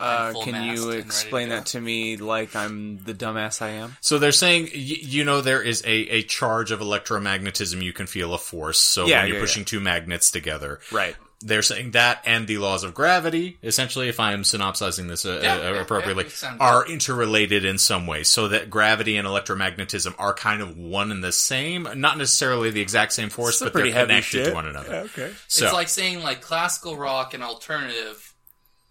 Uh, 0.00 0.32
can 0.32 0.46
you 0.46 0.52
and 0.54 0.56
ready 0.56 0.76
to 0.76 0.90
explain 0.92 1.48
that 1.50 1.66
to 1.66 1.80
me 1.80 2.16
like 2.16 2.56
I'm 2.56 3.04
the 3.04 3.12
dumbass 3.12 3.60
I 3.60 3.72
am? 3.72 3.98
So 4.00 4.18
they're 4.18 4.32
saying, 4.32 4.64
y- 4.64 4.70
you 4.74 5.24
know, 5.24 5.42
there 5.42 5.62
is 5.62 5.82
a, 5.82 5.92
a 6.08 6.22
charge 6.22 6.70
of 6.70 6.80
electromagnetism. 6.80 7.82
You 7.82 7.92
can 7.92 8.06
feel 8.06 8.32
a 8.32 8.38
force. 8.38 8.80
So 8.80 9.06
Yeah, 9.06 9.18
when 9.18 9.28
you're 9.28 9.36
yeah, 9.36 9.42
pushing 9.42 9.66
two 9.66 9.80
magnets 9.80 10.30
together, 10.30 10.80
Right. 10.90 11.14
They're 11.44 11.62
saying 11.62 11.92
that 11.92 12.22
and 12.24 12.46
the 12.46 12.58
laws 12.58 12.84
of 12.84 12.94
gravity, 12.94 13.58
essentially, 13.62 14.08
if 14.08 14.18
I'm 14.18 14.42
synopsizing 14.44 15.06
this 15.08 15.24
uh, 15.26 15.40
Yeah, 15.42 15.56
uh, 15.56 15.74
appropriately, 15.74 16.26
yeah, 16.42 16.56
are 16.58 16.86
interrelated 16.86 17.64
in 17.64 17.78
some 17.78 18.06
way. 18.06 18.22
So 18.24 18.48
that 18.48 18.70
gravity 18.70 19.16
and 19.16 19.28
electromagnetism 19.28 20.14
are 20.18 20.32
kind 20.34 20.62
of 20.62 20.76
one 20.76 21.10
and 21.12 21.22
the 21.22 21.32
same. 21.32 21.86
Not 21.96 22.18
necessarily 22.18 22.70
the 22.70 22.80
exact 22.80 23.12
same 23.12 23.28
force, 23.28 23.58
but 23.58 23.66
they're 23.66 23.72
pretty 23.72 23.90
heavy 23.90 24.08
connected 24.08 24.30
shit. 24.30 24.46
to 24.46 24.54
one 24.54 24.66
another. 24.66 24.94
okay. 24.94 25.32
So, 25.46 25.66
It's 25.66 25.74
like 25.74 25.88
saying 25.88 26.22
like 26.22 26.40
classical 26.40 26.96
rock 26.96 27.34
and 27.34 27.42
alternative, 27.44 28.34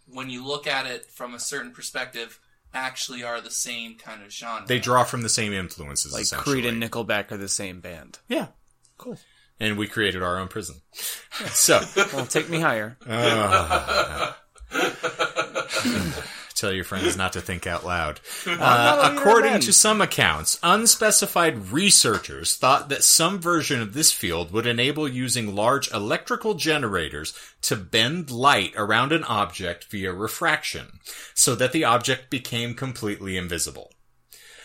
when 0.07 0.29
you 0.29 0.45
look 0.45 0.67
at 0.67 0.85
it 0.85 1.07
from 1.07 1.33
a 1.33 1.39
certain 1.39 1.71
perspective, 1.71 2.39
actually 2.73 3.23
are 3.23 3.41
the 3.41 3.51
same 3.51 3.95
kind 3.95 4.23
of 4.23 4.31
genre. 4.31 4.65
they 4.67 4.79
draw 4.79 5.03
from 5.03 5.21
the 5.21 5.29
same 5.29 5.53
influences, 5.53 6.13
Like 6.13 6.23
essentially. 6.23 6.61
Creed 6.61 6.65
and 6.65 6.81
Nickelback 6.81 7.31
are 7.31 7.37
the 7.37 7.49
same 7.49 7.79
band. 7.81 8.19
Yeah. 8.27 8.47
Cool. 8.97 9.17
And 9.63 9.77
we 9.77 9.87
created 9.87 10.21
our 10.21 10.37
own 10.39 10.49
prison. 10.49 10.81
So, 11.45 11.81
Well, 12.13 12.25
take 12.25 12.49
me 12.49 12.59
higher. 12.59 12.97
Tell 16.53 16.73
your 16.73 16.83
friends 16.83 17.15
not 17.17 17.33
to 17.33 17.41
think 17.41 17.65
out 17.65 17.85
loud. 17.85 18.19
Uh, 18.45 19.13
according 19.13 19.61
to 19.61 19.71
some 19.73 20.01
accounts, 20.01 20.59
unspecified 20.61 21.69
researchers 21.69 22.55
thought 22.57 22.89
that 22.89 23.03
some 23.05 23.39
version 23.39 23.81
of 23.81 23.93
this 23.93 24.11
field 24.11 24.51
would 24.51 24.67
enable 24.67 25.07
using 25.07 25.55
large 25.55 25.89
electrical 25.91 26.53
generators 26.53 27.33
to 27.61 27.75
bend 27.77 28.31
light 28.31 28.73
around 28.75 29.11
an 29.13 29.23
object 29.23 29.85
via 29.85 30.11
refraction, 30.11 30.99
so 31.33 31.55
that 31.55 31.71
the 31.71 31.85
object 31.85 32.29
became 32.29 32.73
completely 32.73 33.37
invisible. 33.37 33.91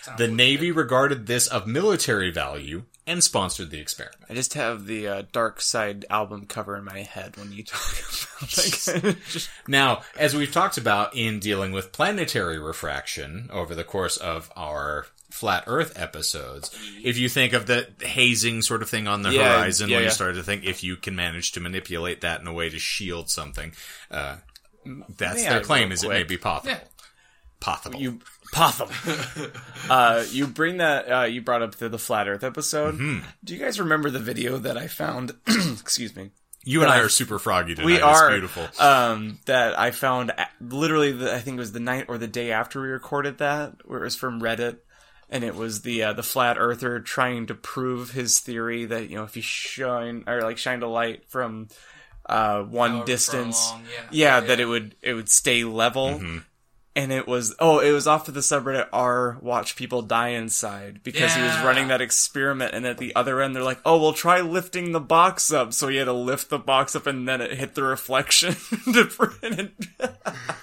Sounds 0.02 0.18
The. 0.18 0.28
Navy 0.28 0.70
regarded 0.70 1.26
this 1.26 1.46
of 1.46 1.66
military 1.66 2.30
value 2.30 2.84
and 3.08 3.24
sponsored 3.24 3.70
the 3.70 3.80
experiment. 3.80 4.22
I 4.30 4.34
just 4.34 4.54
have 4.54 4.86
the 4.86 5.08
uh, 5.08 5.22
Dark 5.32 5.60
Side 5.60 6.04
album 6.10 6.46
cover 6.46 6.76
in 6.76 6.84
my 6.84 7.00
head 7.00 7.36
when 7.36 7.50
you 7.52 7.64
talk 7.64 7.80
about 8.40 8.50
that. 8.50 9.16
just, 9.30 9.50
Now, 9.66 10.02
as 10.18 10.34
we've 10.36 10.52
talked 10.52 10.78
about 10.78 11.16
in 11.16 11.40
dealing 11.40 11.72
with 11.72 11.90
planetary 11.92 12.58
refraction 12.58 13.48
over 13.52 13.74
the 13.74 13.84
course 13.84 14.16
of 14.16 14.52
our 14.56 15.06
flat 15.30 15.64
Earth 15.66 15.98
episodes, 15.98 16.70
if 17.02 17.16
you 17.18 17.28
think 17.28 17.52
of 17.52 17.66
the 17.66 17.88
hazing 18.02 18.62
sort 18.62 18.82
of 18.82 18.90
thing 18.90 19.08
on 19.08 19.22
the 19.22 19.30
Yeah, 19.32 19.54
horizon, 19.58 19.88
yeah, 19.88 19.96
when 19.96 20.02
you 20.04 20.08
yeah. 20.08 20.12
started 20.14 20.34
to 20.36 20.42
think 20.42 20.64
if 20.64 20.82
you 20.84 20.96
can 20.96 21.16
manage 21.16 21.52
to 21.52 21.60
manipulate 21.60 22.20
that 22.20 22.40
in 22.40 22.46
a 22.46 22.52
way 22.52 22.68
to 22.68 22.78
shield 22.78 23.30
something, 23.30 23.72
uh, 24.10 24.36
that's 25.16 25.42
May 25.42 25.48
their 25.48 25.60
I 25.60 25.62
claim 25.62 25.88
real 25.88 25.92
is 25.94 26.04
it 26.04 26.08
may 26.08 26.22
be 26.24 26.36
possible. 26.38 26.72
Yeah. 26.72 26.80
Possible. 27.60 28.00
you 28.00 28.20
Potham. 28.52 28.88
uh, 29.90 30.24
you 30.30 30.46
bring 30.46 30.78
that. 30.78 31.10
Uh, 31.10 31.24
you 31.24 31.42
brought 31.42 31.62
up 31.62 31.74
the, 31.76 31.88
the 31.88 31.98
flat 31.98 32.28
Earth 32.28 32.44
episode. 32.44 32.94
Mm-hmm. 32.94 33.26
Do 33.44 33.54
you 33.54 33.60
guys 33.60 33.78
remember 33.78 34.10
the 34.10 34.18
video 34.18 34.58
that 34.58 34.76
I 34.76 34.86
found? 34.86 35.32
excuse 35.46 36.14
me. 36.16 36.30
You 36.64 36.82
and 36.82 36.90
I 36.90 36.96
I- 36.96 37.00
are 37.00 37.08
super 37.08 37.38
froggy 37.38 37.74
tonight. 37.74 37.86
We 37.86 37.94
It's 37.94 38.02
are 38.04 38.30
beautiful. 38.30 38.66
Um, 38.84 39.38
that 39.46 39.78
I 39.78 39.90
found 39.90 40.32
literally. 40.60 41.12
The, 41.12 41.34
I 41.34 41.38
think 41.40 41.56
it 41.56 41.60
was 41.60 41.72
the 41.72 41.80
night 41.80 42.06
or 42.08 42.18
the 42.18 42.26
day 42.26 42.50
after 42.52 42.80
we 42.82 42.88
recorded 42.88 43.38
that, 43.38 43.74
where 43.86 44.00
it 44.00 44.04
was 44.04 44.16
from 44.16 44.40
Reddit, 44.42 44.78
and 45.30 45.44
it 45.44 45.54
was 45.54 45.82
the 45.82 46.02
uh, 46.02 46.12
the 46.14 46.22
flat 46.22 46.56
earther 46.58 47.00
trying 47.00 47.46
to 47.46 47.54
prove 47.54 48.10
his 48.10 48.40
theory 48.40 48.84
that 48.86 49.08
you 49.08 49.16
know 49.16 49.24
if 49.24 49.36
you 49.36 49.42
shine 49.42 50.24
or 50.26 50.42
like 50.42 50.58
shined 50.58 50.82
a 50.82 50.88
light 50.88 51.24
from 51.28 51.68
uh, 52.26 52.62
one 52.62 52.90
However 52.90 53.06
distance, 53.06 53.66
far 53.68 53.76
along, 53.76 53.84
yeah. 53.86 54.02
yeah, 54.10 54.40
Yeah, 54.40 54.40
that 54.46 54.60
it 54.60 54.66
would 54.66 54.96
it 55.00 55.14
would 55.14 55.28
stay 55.30 55.64
level. 55.64 56.08
Mm-hmm. 56.08 56.38
And 56.98 57.12
it 57.12 57.28
was 57.28 57.54
oh, 57.60 57.78
it 57.78 57.92
was 57.92 58.08
off 58.08 58.26
of 58.26 58.34
the 58.34 58.40
subreddit 58.40 58.88
r 58.92 59.38
watch 59.40 59.76
people 59.76 60.02
die 60.02 60.30
inside 60.30 61.00
because 61.04 61.32
he 61.32 61.40
was 61.40 61.56
running 61.60 61.86
that 61.88 62.00
experiment, 62.00 62.74
and 62.74 62.84
at 62.84 62.98
the 62.98 63.14
other 63.14 63.40
end 63.40 63.54
they're 63.54 63.62
like, 63.62 63.78
oh, 63.84 64.02
well, 64.02 64.12
try 64.12 64.40
lifting 64.40 64.90
the 64.90 64.98
box 64.98 65.52
up. 65.52 65.72
So 65.72 65.86
he 65.86 65.98
had 65.98 66.06
to 66.06 66.12
lift 66.12 66.50
the 66.50 66.58
box 66.58 66.96
up, 66.96 67.06
and 67.06 67.28
then 67.28 67.40
it 67.40 67.52
hit 67.52 67.76
the 67.76 67.84
reflection 67.84 68.56
to 68.92 69.04
print 69.04 69.38
it. 69.42 69.72
And 70.00 70.10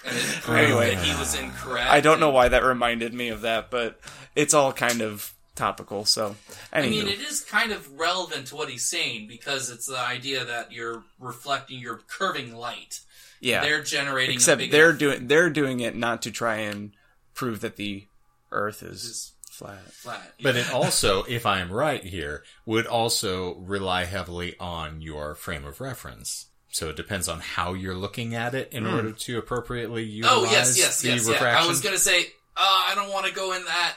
it 0.04 0.42
proved 0.42 0.60
Anyway. 0.60 0.96
he 0.96 1.18
was 1.18 1.39
incorrect. 1.39 1.89
I 1.89 2.01
don't 2.01 2.20
know 2.20 2.32
why 2.32 2.50
that 2.50 2.65
reminded 2.65 3.13
me 3.13 3.30
of 3.30 3.42
that, 3.42 3.72
but 3.72 3.98
it's 4.36 4.54
all 4.54 4.74
kind 4.74 5.01
of 5.01 5.34
topical. 5.56 6.04
So, 6.04 6.36
I 6.74 6.82
mean, 6.82 7.08
it 7.08 7.22
is 7.22 7.39
kind 7.39 7.72
of 7.72 7.98
relevant 7.98 8.48
to 8.48 8.58
what 8.58 8.70
he's 8.70 8.84
saying 8.84 9.27
because 9.30 9.70
it's 9.70 9.86
the 9.88 9.98
idea 10.00 10.44
that 10.44 10.74
you're 10.74 11.04
reflecting, 11.18 11.80
you're 11.80 12.01
curving 12.10 12.54
light. 12.54 13.00
Yeah. 13.39 13.62
They're 13.62 13.84
generating. 13.84 14.36
Except 14.36 14.60
big 14.60 14.72
they're 14.72 14.89
enough 14.89 15.00
doing 15.00 15.27
they're 15.27 15.50
doing 15.50 15.80
it 15.80 15.96
not 15.96 16.22
to 16.24 16.32
try 16.32 16.58
and 16.58 16.92
prove 17.34 17.62
that 17.62 17.75
the 17.75 18.08
Earth 18.51 18.82
is 18.84 19.04
Is- 19.04 19.32
flat. 19.50 19.92
flat. 19.94 20.34
But 20.42 20.56
it 20.56 20.72
also, 20.74 21.24
if 21.24 21.46
I 21.46 21.60
am 21.60 21.72
right 21.72 22.04
here, 22.04 22.44
would 22.65 22.86
also 22.86 23.56
rely 23.56 24.06
heavily 24.06 24.56
on 24.60 25.01
your 25.01 25.36
frame 25.36 25.65
of 25.65 25.80
reference. 25.82 26.48
So 26.70 26.89
it 26.89 26.98
depends 26.98 27.30
on 27.30 27.39
how 27.39 27.74
you're 27.74 27.96
looking 27.96 28.36
at 28.36 28.54
it 28.54 28.74
in 28.74 28.86
order 28.86 29.13
to 29.13 29.38
appropriately 29.38 30.04
utilize 30.04 30.38
oh 30.38 30.44
yes, 30.51 30.77
yes, 30.77 31.01
the 31.01 31.08
yes. 31.10 31.25
Yeah. 31.25 31.34
refraction. 31.34 31.65
I 31.65 31.68
was 31.70 31.80
gonna 31.80 31.98
say, 31.98 32.25
uh, 32.58 32.84
I 32.89 32.92
don't 32.96 33.13
want 33.13 33.27
to 33.27 33.34
go 33.34 33.54
in 33.54 33.63
that 33.63 33.94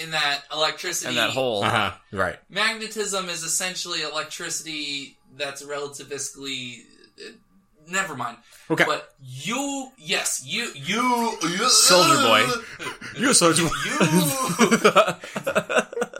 in 0.00 0.12
that 0.12 0.42
electricity 0.52 1.08
And 1.08 1.16
that 1.16 1.30
hole. 1.30 1.64
Uh-huh. 1.64 1.90
Right. 2.12 2.36
Magnetism 2.48 3.28
is 3.28 3.42
essentially 3.42 4.02
electricity 4.02 5.16
that's 5.36 5.64
relativistically. 5.64 6.82
Never 7.88 8.16
mind. 8.16 8.36
Okay. 8.70 8.84
But 8.84 9.12
you, 9.20 9.90
yes, 9.98 10.42
you, 10.46 10.70
you, 10.74 11.36
you 11.42 11.68
Soldier 11.68 12.22
boy. 12.22 12.46
You're 13.18 13.34
so 13.34 13.48
you. 13.48 13.68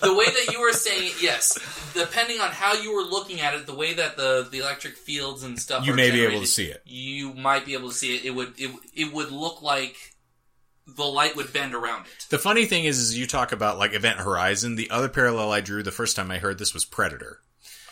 the 0.02 0.14
way 0.16 0.24
that 0.24 0.48
you 0.52 0.60
were 0.60 0.72
saying 0.72 1.12
it, 1.12 1.22
yes. 1.22 1.58
Depending 1.94 2.40
on 2.40 2.50
how 2.50 2.74
you 2.74 2.94
were 2.94 3.02
looking 3.02 3.40
at 3.40 3.54
it, 3.54 3.66
the 3.66 3.74
way 3.74 3.94
that 3.94 4.16
the, 4.16 4.48
the 4.50 4.58
electric 4.58 4.96
fields 4.96 5.44
and 5.44 5.58
stuff, 5.60 5.86
You 5.86 5.92
are 5.92 5.96
may 5.96 6.10
be 6.10 6.24
able 6.24 6.40
to 6.40 6.46
see 6.46 6.66
it. 6.66 6.82
You 6.84 7.34
might 7.34 7.64
be 7.64 7.74
able 7.74 7.90
to 7.90 7.94
see 7.94 8.16
it. 8.16 8.24
It 8.24 8.30
would 8.30 8.54
it, 8.58 8.74
it 8.94 9.12
would 9.12 9.30
look 9.30 9.62
like 9.62 9.96
the 10.96 11.04
light 11.04 11.36
would 11.36 11.52
bend 11.52 11.74
around 11.74 12.06
it. 12.06 12.26
The 12.30 12.38
funny 12.38 12.66
thing 12.66 12.84
is, 12.84 12.98
is 12.98 13.16
you 13.16 13.26
talk 13.26 13.52
about 13.52 13.78
like 13.78 13.94
Event 13.94 14.18
Horizon. 14.18 14.74
The 14.76 14.90
other 14.90 15.08
parallel 15.08 15.52
I 15.52 15.60
drew 15.60 15.82
the 15.82 15.92
first 15.92 16.16
time 16.16 16.30
I 16.30 16.38
heard 16.38 16.58
this 16.58 16.74
was 16.74 16.84
Predator. 16.84 17.40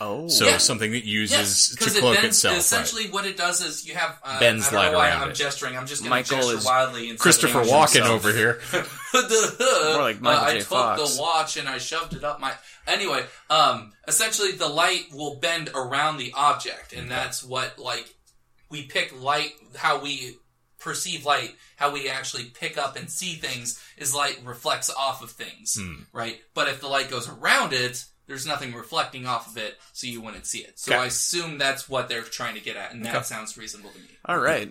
Oh, 0.00 0.28
So 0.28 0.46
Yeah. 0.46 0.58
something 0.58 0.92
that 0.92 1.04
uses 1.04 1.36
Yes, 1.36 1.68
to 1.70 1.74
because 1.76 1.96
it 1.96 2.02
bends. 2.02 2.24
itself. 2.24 2.52
right. 2.52 2.58
Essentially, 2.60 3.10
what 3.10 3.26
it 3.26 3.36
does 3.36 3.60
is 3.62 3.84
you 3.86 3.94
have 3.94 4.18
uh, 4.22 4.38
Bends 4.38 4.68
I 4.68 4.70
don't 4.70 4.78
light 4.80 4.92
know 4.92 4.98
why 4.98 5.08
around 5.08 5.22
I'm 5.22 5.30
it. 5.30 5.34
gesturing. 5.34 5.76
I'm 5.76 5.86
just 5.86 6.02
going 6.02 6.10
to 6.10 6.16
Michael 6.16 6.36
gesture 6.38 6.56
is 6.58 6.64
wildly. 6.64 7.08
instead 7.10 7.22
Christopher 7.22 7.58
changing 7.64 7.74
Walken 7.74 8.00
myself. 8.00 8.08
over 8.10 8.32
here. 8.32 8.60
More 9.92 10.02
like 10.02 10.20
Michael 10.20 10.44
I 10.44 10.52
J. 10.52 10.58
took 10.60 10.68
Fox. 10.68 11.16
the 11.16 11.22
watch 11.22 11.56
and 11.56 11.68
I 11.68 11.78
shoved 11.78 12.14
it 12.14 12.24
up 12.24 12.40
my. 12.40 12.52
Anyway, 12.86 13.24
um, 13.50 13.92
essentially 14.06 14.52
the 14.52 14.68
light 14.68 15.06
will 15.12 15.36
bend 15.36 15.70
around 15.74 16.18
the 16.18 16.32
object, 16.36 16.92
and 16.92 17.10
that's 17.10 17.42
what 17.42 17.78
like 17.78 18.06
we 18.70 18.82
pick 18.84 19.18
light. 19.20 19.52
How 19.76 20.00
we 20.00 20.36
perceive 20.78 21.24
light, 21.26 21.54
how 21.76 21.90
we 21.92 22.08
actually 22.08 22.44
pick 22.44 22.78
up 22.78 22.96
and 22.96 23.10
see 23.10 23.34
things, 23.34 23.80
is 23.96 24.14
light 24.14 24.38
reflects 24.44 24.90
off 24.90 25.22
of 25.22 25.30
things, 25.32 25.74
Hmm. 25.76 26.02
right? 26.12 26.40
But 26.54 26.68
if 26.68 26.80
the 26.80 26.88
light 26.88 27.10
goes 27.10 27.28
around 27.28 27.72
it. 27.72 28.04
There's 28.28 28.46
nothing 28.46 28.74
reflecting 28.74 29.26
off 29.26 29.48
of 29.48 29.56
it, 29.56 29.78
so 29.92 30.06
you 30.06 30.20
wouldn't 30.20 30.46
see 30.46 30.58
it. 30.60 30.78
So 30.78 30.92
Okay. 30.92 31.02
I 31.02 31.06
assume 31.06 31.58
that's 31.58 31.88
what 31.88 32.08
they're 32.08 32.22
trying 32.22 32.54
to 32.54 32.60
get 32.60 32.76
at, 32.76 32.92
and 32.92 33.04
that 33.04 33.26
sounds 33.26 33.58
reasonable 33.58 33.90
to 33.90 33.98
me. 33.98 34.04
all 34.26 34.38
right. 34.38 34.70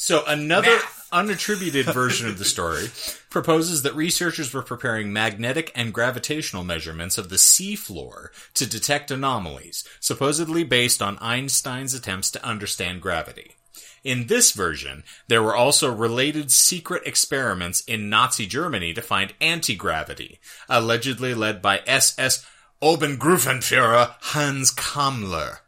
So 0.00 0.22
another 0.28 0.70
Math. 0.70 1.08
unattributed 1.12 1.92
version 1.92 2.28
of 2.28 2.38
the 2.38 2.44
story 2.44 2.86
proposes 3.30 3.82
that 3.82 3.96
researchers 3.96 4.54
were 4.54 4.62
preparing 4.62 5.12
magnetic 5.12 5.72
and 5.74 5.92
gravitational 5.92 6.62
measurements 6.62 7.18
of 7.18 7.30
the 7.30 7.36
seafloor 7.36 8.28
to 8.54 8.64
detect 8.64 9.10
anomalies, 9.10 9.82
supposedly 9.98 10.62
based 10.62 11.02
on 11.02 11.18
Einstein's 11.20 11.94
attempts 11.94 12.30
to 12.30 12.44
understand 12.46 13.00
gravity. 13.02 13.56
In 14.04 14.28
this 14.28 14.52
version, 14.52 15.02
there 15.26 15.42
were 15.42 15.56
also 15.56 15.92
related 15.92 16.52
secret 16.52 17.02
experiments 17.04 17.80
in 17.80 18.08
Nazi 18.08 18.46
Germany 18.46 18.94
to 18.94 19.02
find 19.02 19.34
anti-gravity, 19.40 20.38
allegedly 20.68 21.34
led 21.34 21.60
by 21.60 21.80
SS 21.86 22.46
Obergruppenführer 22.82 24.14
Hans 24.20 24.72
Kammler. 24.72 25.58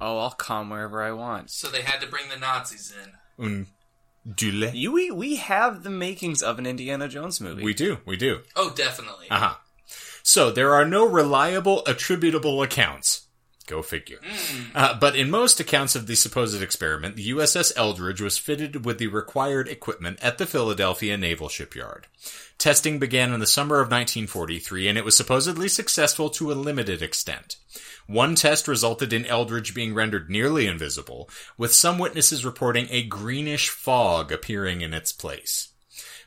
Oh, 0.00 0.18
I'll 0.18 0.30
come 0.30 0.70
wherever 0.70 1.02
I 1.02 1.12
want. 1.12 1.50
So 1.50 1.68
they 1.68 1.82
had 1.82 2.00
to 2.00 2.06
bring 2.06 2.28
the 2.28 2.38
Nazis 2.38 2.94
in. 3.02 3.44
Un 3.44 3.66
Dule. 4.26 4.70
You, 4.74 4.92
we 4.92 5.10
we 5.10 5.36
have 5.36 5.82
the 5.82 5.90
makings 5.90 6.42
of 6.42 6.58
an 6.58 6.66
Indiana 6.66 7.08
Jones 7.08 7.40
movie. 7.40 7.62
We 7.62 7.72
do, 7.72 7.98
we 8.04 8.16
do. 8.16 8.40
Oh, 8.54 8.70
definitely. 8.74 9.26
Uh 9.30 9.38
huh. 9.38 9.54
So 10.22 10.50
there 10.50 10.74
are 10.74 10.84
no 10.84 11.06
reliable 11.06 11.82
attributable 11.86 12.62
accounts. 12.62 13.27
Go 13.68 13.82
figure. 13.82 14.18
Uh, 14.74 14.98
but 14.98 15.14
in 15.14 15.30
most 15.30 15.60
accounts 15.60 15.94
of 15.94 16.06
the 16.06 16.16
supposed 16.16 16.62
experiment, 16.62 17.16
the 17.16 17.30
USS 17.30 17.70
Eldridge 17.76 18.20
was 18.22 18.38
fitted 18.38 18.86
with 18.86 18.96
the 18.96 19.08
required 19.08 19.68
equipment 19.68 20.18
at 20.22 20.38
the 20.38 20.46
Philadelphia 20.46 21.18
Naval 21.18 21.50
Shipyard. 21.50 22.06
Testing 22.56 22.98
began 22.98 23.30
in 23.30 23.40
the 23.40 23.46
summer 23.46 23.76
of 23.76 23.90
1943, 23.90 24.88
and 24.88 24.96
it 24.96 25.04
was 25.04 25.16
supposedly 25.16 25.68
successful 25.68 26.30
to 26.30 26.50
a 26.50 26.54
limited 26.54 27.02
extent. 27.02 27.56
One 28.06 28.34
test 28.34 28.66
resulted 28.66 29.12
in 29.12 29.26
Eldridge 29.26 29.74
being 29.74 29.92
rendered 29.92 30.30
nearly 30.30 30.66
invisible, 30.66 31.28
with 31.58 31.74
some 31.74 31.98
witnesses 31.98 32.46
reporting 32.46 32.88
a 32.90 33.02
greenish 33.02 33.68
fog 33.68 34.32
appearing 34.32 34.80
in 34.80 34.94
its 34.94 35.12
place. 35.12 35.68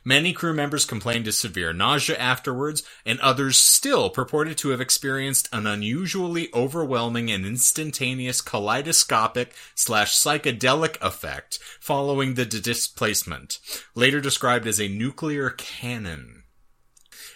Many 0.04 0.32
crew 0.32 0.52
members 0.52 0.84
complained 0.84 1.28
of 1.28 1.34
severe 1.34 1.72
nausea 1.72 2.18
afterwards, 2.18 2.82
and 3.06 3.20
others 3.20 3.56
still 3.56 4.10
purported 4.10 4.58
to 4.58 4.70
have 4.70 4.80
experienced 4.80 5.48
an 5.52 5.66
unusually 5.66 6.48
overwhelming 6.52 7.30
and 7.30 7.46
instantaneous 7.46 8.40
kaleidoscopic 8.40 9.54
slash 9.76 10.12
psychedelic 10.12 11.00
effect 11.00 11.60
following 11.78 12.34
the 12.34 12.44
displacement, 12.44 13.60
later 13.94 14.20
described 14.20 14.66
as 14.66 14.80
a 14.80 14.88
nuclear 14.88 15.50
cannon. 15.50 16.41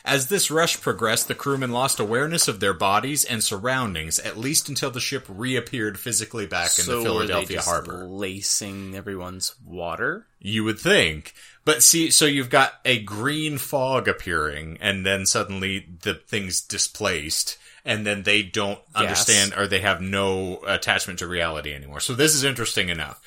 As 0.07 0.29
this 0.29 0.53
rush 0.53 0.81
progressed, 0.81 1.27
the 1.27 1.35
crewmen 1.35 1.73
lost 1.73 1.99
awareness 1.99 2.47
of 2.47 2.61
their 2.61 2.73
bodies 2.73 3.25
and 3.25 3.43
surroundings, 3.43 4.21
at 4.21 4.39
least 4.39 4.69
until 4.69 4.93
the 4.93 5.01
ship 5.01 5.27
reappeared 5.29 5.99
physically 5.99 6.47
back 6.47 6.79
in 6.79 6.85
so 6.85 6.93
the 6.93 6.97
were 6.99 7.03
they 7.03 7.27
Philadelphia 7.27 7.61
harbor. 7.61 8.05
lacing 8.05 8.95
everyone's 8.95 9.57
water. 9.65 10.25
You 10.39 10.63
would 10.63 10.79
think. 10.79 11.35
But 11.65 11.83
see, 11.83 12.13
so 12.13 12.25
you've 12.25 12.51
got 12.51 12.75
a 12.85 13.03
green 13.03 13.59
fog 13.59 14.07
appearing, 14.07 14.79
and 14.81 15.05
then 15.05 15.27
suddenly 15.27 15.89
the 16.03 16.15
thing's 16.15 16.61
displaced, 16.61 17.59
and 17.85 18.07
then 18.07 18.23
they 18.23 18.45
don't 18.45 18.79
understand 18.95 19.55
or 19.57 19.67
they 19.67 19.81
have 19.81 20.01
no 20.01 20.61
attachment 20.67 21.19
to 21.19 21.27
reality 21.27 21.75
anymore. 21.75 21.99
So 21.99 22.15
this 22.15 22.37
is 22.37 22.45
interesting 22.45 22.91
enough. 22.91 23.21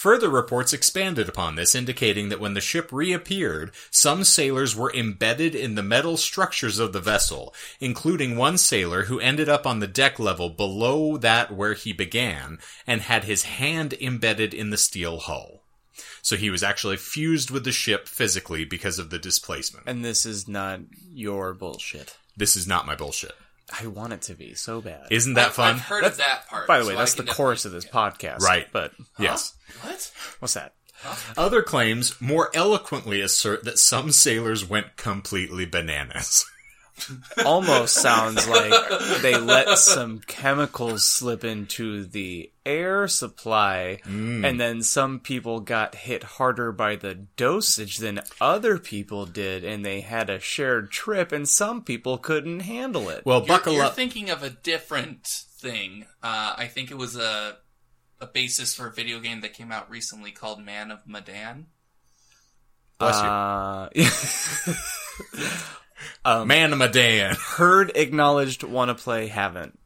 Further 0.00 0.30
reports 0.30 0.72
expanded 0.72 1.28
upon 1.28 1.56
this, 1.56 1.74
indicating 1.74 2.30
that 2.30 2.40
when 2.40 2.54
the 2.54 2.60
ship 2.62 2.88
reappeared, 2.90 3.70
some 3.90 4.24
sailors 4.24 4.74
were 4.74 4.90
embedded 4.94 5.54
in 5.54 5.74
the 5.74 5.82
metal 5.82 6.16
structures 6.16 6.78
of 6.78 6.94
the 6.94 7.02
vessel, 7.02 7.54
including 7.80 8.34
one 8.34 8.56
sailor 8.56 9.04
who 9.04 9.20
ended 9.20 9.50
up 9.50 9.66
on 9.66 9.80
the 9.80 9.86
deck 9.86 10.18
level 10.18 10.48
below 10.48 11.18
that 11.18 11.52
where 11.52 11.74
he 11.74 11.92
began, 11.92 12.58
and 12.86 13.02
had 13.02 13.24
his 13.24 13.42
hand 13.42 13.92
embedded 14.00 14.54
in 14.54 14.70
the 14.70 14.78
steel 14.78 15.18
hull. 15.18 15.64
So 16.22 16.36
he 16.36 16.48
was 16.48 16.62
actually 16.62 16.96
fused 16.96 17.50
with 17.50 17.64
the 17.64 17.70
ship 17.70 18.08
physically 18.08 18.64
because 18.64 18.98
of 18.98 19.10
the 19.10 19.18
displacement. 19.18 19.86
And 19.86 20.02
this 20.02 20.24
is 20.24 20.48
not 20.48 20.80
your 21.12 21.52
bullshit. 21.52 22.16
This 22.34 22.56
is 22.56 22.66
not 22.66 22.86
my 22.86 22.94
bullshit. 22.96 23.34
I 23.78 23.86
want 23.86 24.12
it 24.12 24.22
to 24.22 24.34
be 24.34 24.54
so 24.54 24.80
bad. 24.80 25.06
Isn't 25.10 25.34
that 25.34 25.46
I've- 25.46 25.54
fun? 25.54 25.74
I've 25.76 25.80
heard 25.80 26.04
of 26.04 26.16
that 26.16 26.48
part. 26.48 26.66
By 26.66 26.80
the 26.80 26.86
way, 26.86 26.94
I 26.94 26.98
that's 26.98 27.14
the 27.14 27.24
chorus 27.24 27.64
of 27.64 27.72
this 27.72 27.84
podcast. 27.84 28.40
Right. 28.40 28.66
But 28.72 28.92
yes. 29.18 29.54
What? 29.82 30.10
what's 30.40 30.54
that? 30.54 30.74
Other 31.36 31.62
claims 31.62 32.20
more 32.20 32.50
eloquently 32.54 33.20
assert 33.22 33.64
that 33.64 33.78
some 33.78 34.12
sailors 34.12 34.68
went 34.68 34.96
completely 34.96 35.64
bananas. 35.64 36.44
Almost 37.44 37.94
sounds 37.94 38.48
like 38.48 38.72
they 39.22 39.36
let 39.36 39.78
some 39.78 40.20
chemicals 40.26 41.04
slip 41.04 41.44
into 41.44 42.04
the 42.04 42.50
air 42.64 43.08
supply, 43.08 44.00
and 44.04 44.60
then 44.60 44.82
some 44.82 45.20
people 45.20 45.60
got 45.60 45.94
hit 45.94 46.22
harder 46.22 46.72
by 46.72 46.96
the 46.96 47.14
dosage 47.14 47.98
than 47.98 48.20
other 48.40 48.78
people 48.78 49.26
did, 49.26 49.64
and 49.64 49.84
they 49.84 50.00
had 50.00 50.30
a 50.30 50.40
shared 50.40 50.90
trip, 50.90 51.32
and 51.32 51.48
some 51.48 51.82
people 51.82 52.18
couldn't 52.18 52.60
handle 52.60 53.08
it. 53.08 53.24
Well, 53.24 53.38
You're, 53.40 53.46
buckle 53.46 53.72
you're 53.74 53.84
up. 53.84 53.94
thinking 53.96 54.30
of 54.30 54.42
a 54.42 54.50
different 54.50 55.26
thing. 55.26 56.06
Uh, 56.22 56.54
I 56.56 56.66
think 56.66 56.90
it 56.90 56.98
was 56.98 57.16
a 57.16 57.56
a 58.20 58.26
basis 58.26 58.74
for 58.74 58.86
a 58.86 58.92
video 58.92 59.18
game 59.18 59.40
that 59.40 59.54
came 59.54 59.72
out 59.72 59.90
recently 59.90 60.30
called 60.30 60.62
Man 60.62 60.90
of 60.90 61.06
Medan. 61.06 61.66
Bless 62.98 63.90
you. 63.94 64.04
Uh, 66.24 66.44
Man 66.44 66.72
of 66.72 66.78
Medan. 66.78 67.36
heard, 67.38 67.92
acknowledged, 67.94 68.62
want 68.62 68.88
to 68.88 68.94
play, 68.94 69.26
haven't. 69.28 69.78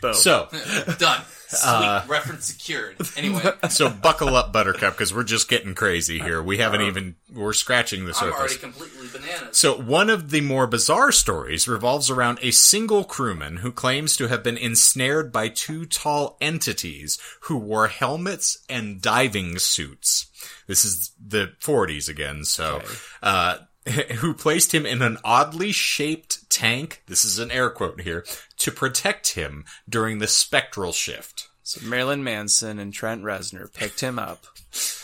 Boom. 0.00 0.14
So, 0.14 0.48
Done. 0.98 1.22
Sweet. 1.46 1.68
Uh, 1.68 2.02
Reference 2.08 2.46
secured. 2.46 2.96
Anyway, 3.16 3.42
so 3.68 3.88
buckle 3.90 4.34
up, 4.36 4.52
Buttercup, 4.52 4.94
because 4.94 5.14
we're 5.14 5.22
just 5.22 5.48
getting 5.50 5.74
crazy 5.74 6.18
here. 6.18 6.42
We 6.42 6.58
haven't 6.58 6.80
even, 6.80 7.16
we're 7.32 7.52
scratching 7.52 8.06
the 8.06 8.14
I'm 8.20 8.32
already 8.32 8.54
surface. 8.54 8.56
completely 8.56 9.06
bananas. 9.08 9.56
So 9.58 9.78
one 9.78 10.08
of 10.10 10.30
the 10.30 10.40
more 10.40 10.66
bizarre 10.66 11.12
stories 11.12 11.68
revolves 11.68 12.08
around 12.10 12.38
a 12.40 12.50
single 12.52 13.04
crewman 13.04 13.58
who 13.58 13.70
claims 13.70 14.16
to 14.16 14.28
have 14.28 14.42
been 14.42 14.56
ensnared 14.56 15.30
by 15.30 15.48
two 15.48 15.84
tall 15.84 16.36
entities 16.40 17.18
who 17.42 17.58
wore 17.58 17.88
helmets 17.88 18.56
and 18.70 19.00
diving 19.02 19.58
suits. 19.58 20.26
This 20.66 20.84
is 20.86 21.12
the 21.24 21.52
40s 21.60 22.08
again, 22.08 22.44
so, 22.44 22.80
uh, 23.22 23.58
who 24.16 24.34
placed 24.34 24.72
him 24.72 24.86
in 24.86 25.02
an 25.02 25.18
oddly 25.24 25.72
shaped 25.72 26.48
tank, 26.50 27.02
this 27.06 27.24
is 27.24 27.38
an 27.38 27.50
air 27.50 27.70
quote 27.70 28.02
here, 28.02 28.24
to 28.58 28.70
protect 28.70 29.34
him 29.34 29.64
during 29.88 30.18
the 30.18 30.28
spectral 30.28 30.92
shift. 30.92 31.48
So 31.62 31.86
Marilyn 31.86 32.24
Manson 32.24 32.78
and 32.78 32.92
Trent 32.92 33.22
Reznor 33.22 33.72
picked 33.72 34.00
him 34.00 34.18
up. 34.18 34.44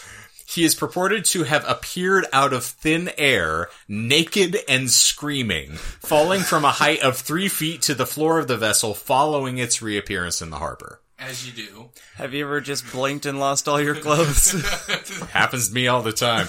He 0.50 0.64
is 0.64 0.74
purported 0.74 1.26
to 1.26 1.42
have 1.42 1.68
appeared 1.68 2.24
out 2.32 2.54
of 2.54 2.64
thin 2.64 3.10
air, 3.18 3.68
naked 3.86 4.56
and 4.66 4.90
screaming, 4.90 5.72
falling 5.74 6.40
from 6.40 6.64
a 6.64 6.70
height 6.70 7.02
of 7.02 7.18
three 7.18 7.48
feet 7.48 7.82
to 7.82 7.94
the 7.94 8.06
floor 8.06 8.38
of 8.38 8.48
the 8.48 8.56
vessel 8.56 8.94
following 8.94 9.58
its 9.58 9.82
reappearance 9.82 10.40
in 10.40 10.48
the 10.48 10.56
harbor. 10.56 11.02
As 11.18 11.46
you 11.46 11.52
do. 11.52 11.90
Have 12.16 12.32
you 12.32 12.46
ever 12.46 12.62
just 12.62 12.90
blinked 12.90 13.26
and 13.26 13.38
lost 13.38 13.68
all 13.68 13.78
your 13.78 13.96
clothes? 13.96 14.52
Happens 15.32 15.68
to 15.68 15.74
me 15.74 15.86
all 15.86 16.00
the 16.00 16.12
time. 16.12 16.46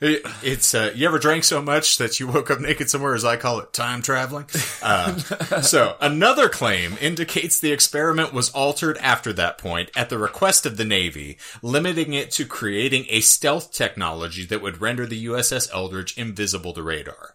It- 0.00 0.24
It's 0.42 0.74
uh, 0.74 0.92
you 0.94 1.06
ever 1.06 1.18
drank 1.18 1.44
so 1.44 1.62
much 1.62 1.98
that 1.98 2.20
you 2.20 2.26
woke 2.28 2.50
up 2.50 2.60
naked 2.60 2.90
somewhere, 2.90 3.14
as 3.14 3.24
I 3.24 3.36
call 3.36 3.60
it, 3.60 3.72
time 3.72 4.02
traveling. 4.02 4.46
Uh, 4.82 5.16
so 5.62 5.96
another 6.00 6.48
claim 6.48 6.96
indicates 7.00 7.58
the 7.58 7.72
experiment 7.72 8.32
was 8.32 8.50
altered 8.50 8.98
after 8.98 9.32
that 9.34 9.58
point 9.58 9.90
at 9.96 10.10
the 10.10 10.18
request 10.18 10.66
of 10.66 10.76
the 10.76 10.84
Navy, 10.84 11.38
limiting 11.62 12.12
it 12.12 12.30
to 12.32 12.44
creating 12.44 13.06
a 13.08 13.20
stealth 13.20 13.72
technology 13.72 14.44
that 14.46 14.60
would 14.62 14.80
render 14.80 15.06
the 15.06 15.26
USS 15.26 15.72
Eldridge 15.72 16.16
invisible 16.18 16.72
to 16.74 16.82
radar. 16.82 17.34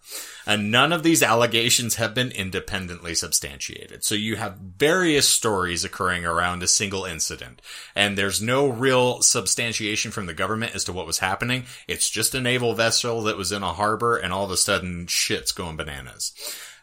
And 0.50 0.72
none 0.72 0.92
of 0.92 1.04
these 1.04 1.22
allegations 1.22 1.96
have 1.96 2.16
been 2.16 2.32
independently 2.32 3.14
substantiated. 3.14 4.04
So 4.04 4.16
you 4.16 4.36
have 4.38 4.58
various 4.58 5.30
stories 5.30 5.84
occurring 5.84 6.26
around 6.26 6.64
a 6.64 6.68
single 6.68 7.06
incident. 7.06 7.62
And 7.96 8.18
there's 8.18 8.42
no 8.42 8.68
real 8.68 9.22
substantiation 9.22 10.10
from 10.10 10.26
the 10.26 10.34
government 10.34 10.74
as 10.74 10.86
to 10.86 10.92
what 10.92 11.06
was 11.06 11.20
happening. 11.20 11.66
It's 11.88 12.10
just 12.10 12.34
a 12.34 12.42
naval 12.42 12.74
vessel 12.74 13.22
that 13.26 13.38
was 13.38 13.52
in 13.52 13.62
a 13.62 13.74
harbor 13.74 14.18
and 14.18 14.34
all 14.34 14.44
of 14.44 14.50
a 14.50 14.58
sudden 14.58 15.06
shit's 15.06 15.52
going 15.52 15.78
bananas. 15.78 16.34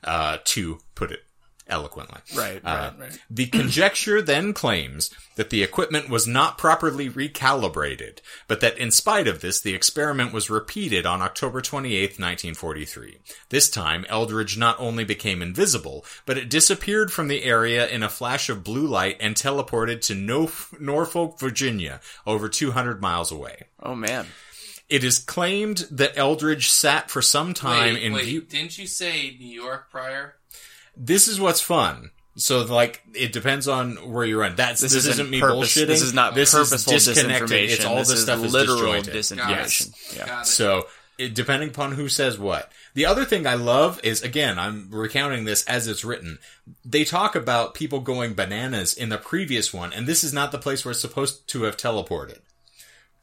Uh, 0.05 0.38
to 0.44 0.79
put 0.94 1.11
it 1.11 1.25
eloquently. 1.68 2.20
Right, 2.35 2.61
Uh, 2.64 2.92
right, 2.98 3.00
right. 3.00 3.18
The 3.31 3.46
conjecture 3.46 4.22
then 4.22 4.52
claims 4.52 5.11
that 5.37 5.50
the 5.50 5.62
equipment 5.62 6.09
was 6.09 6.26
not 6.26 6.59
properly 6.59 7.11
recalibrated, 7.11 8.18
but 8.48 8.61
that 8.61 8.79
in 8.79 8.90
spite 8.90 9.26
of 9.29 9.40
this, 9.40 9.61
the 9.61 9.74
experiment 9.74 10.33
was 10.33 10.48
repeated 10.50 11.07
on 11.07 11.22
October 11.22 11.61
28, 11.61 12.18
1943. 12.18 13.18
This 13.50 13.68
time, 13.68 14.07
Eldridge 14.09 14.57
not 14.57 14.79
only 14.79 15.05
became 15.05 15.42
invisible, 15.42 16.05
but 16.24 16.38
it 16.38 16.48
disappeared 16.48 17.12
from 17.12 17.29
the 17.29 17.44
area 17.44 17.87
in 17.88 18.02
a 18.02 18.09
flash 18.09 18.48
of 18.48 18.64
blue 18.64 18.87
light 18.87 19.16
and 19.20 19.35
teleported 19.35 20.00
to 20.02 20.14
Norf- 20.14 20.79
Norfolk, 20.81 21.38
Virginia, 21.38 22.00
over 22.26 22.48
200 22.48 23.00
miles 23.00 23.31
away. 23.33 23.64
Oh 23.83 23.94
man. 23.94 24.26
It 24.88 25.02
is 25.02 25.18
claimed 25.18 25.79
that 25.90 26.16
Eldridge 26.16 26.70
sat 26.70 27.11
for 27.11 27.20
some 27.20 27.55
time 27.55 27.94
wait, 27.94 28.02
in 28.05 28.12
wait, 28.12 28.24
view. 28.26 28.40
didn't 28.42 28.79
you 28.79 28.87
say 28.87 29.37
New 29.38 29.48
York 29.52 29.90
prior? 29.90 30.37
This 30.96 31.28
is 31.28 31.40
what's 31.40 31.61
fun. 31.61 32.11
So, 32.38 32.62
like, 32.64 33.02
it 33.14 33.32
depends 33.32 33.66
on 33.66 33.96
where 34.11 34.24
you're 34.24 34.44
in. 34.44 34.56
That's 34.56 34.80
this, 34.82 34.92
This, 34.92 35.06
isn't, 35.06 35.30
me 35.30 35.40
purpose, 35.40 35.74
bullshitting. 35.74 35.87
This 35.87 36.02
is 36.02 36.12
not 36.12 36.35
this 36.35 36.52
purposeful 36.52 36.92
is 36.92 37.06
disconnected. 37.06 37.48
disinformation. 37.48 37.74
It's 37.74 37.85
all 37.85 37.96
this 37.96 38.11
this 38.11 38.22
stuff 38.22 38.44
is 38.44 38.52
literal 38.52 38.92
disjointed. 38.92 39.14
disinformation. 39.14 39.90
Got 39.90 40.16
Yeah. 40.16 40.26
Got 40.26 40.42
it. 40.42 40.46
So, 40.46 40.87
it, 41.18 41.35
depending 41.35 41.70
upon 41.70 41.92
who 41.92 42.09
says 42.09 42.38
what. 42.38 42.70
The 42.92 43.06
other 43.06 43.24
thing 43.24 43.46
I 43.46 43.54
love 43.54 44.00
is, 44.04 44.22
again, 44.22 44.59
I'm 44.59 44.90
recounting 44.90 45.44
this 45.46 45.64
as 45.64 45.87
it's 45.87 46.04
written. 46.04 46.38
They 46.85 47.04
talk 47.04 47.35
about 47.35 47.74
people 47.74 48.00
going 48.00 48.35
bananas 48.35 48.92
in 48.92 49.09
the 49.09 49.18
previous 49.18 49.72
one, 49.72 49.94
and 49.94 50.06
this 50.06 50.22
is 50.22 50.35
not 50.35 50.52
the 50.52 50.59
place 50.59 50.85
where 50.85 50.92
it's 50.92 51.00
supposed 51.00 51.48
to 51.48 51.62
have 51.62 51.76
teleported. 51.78 52.40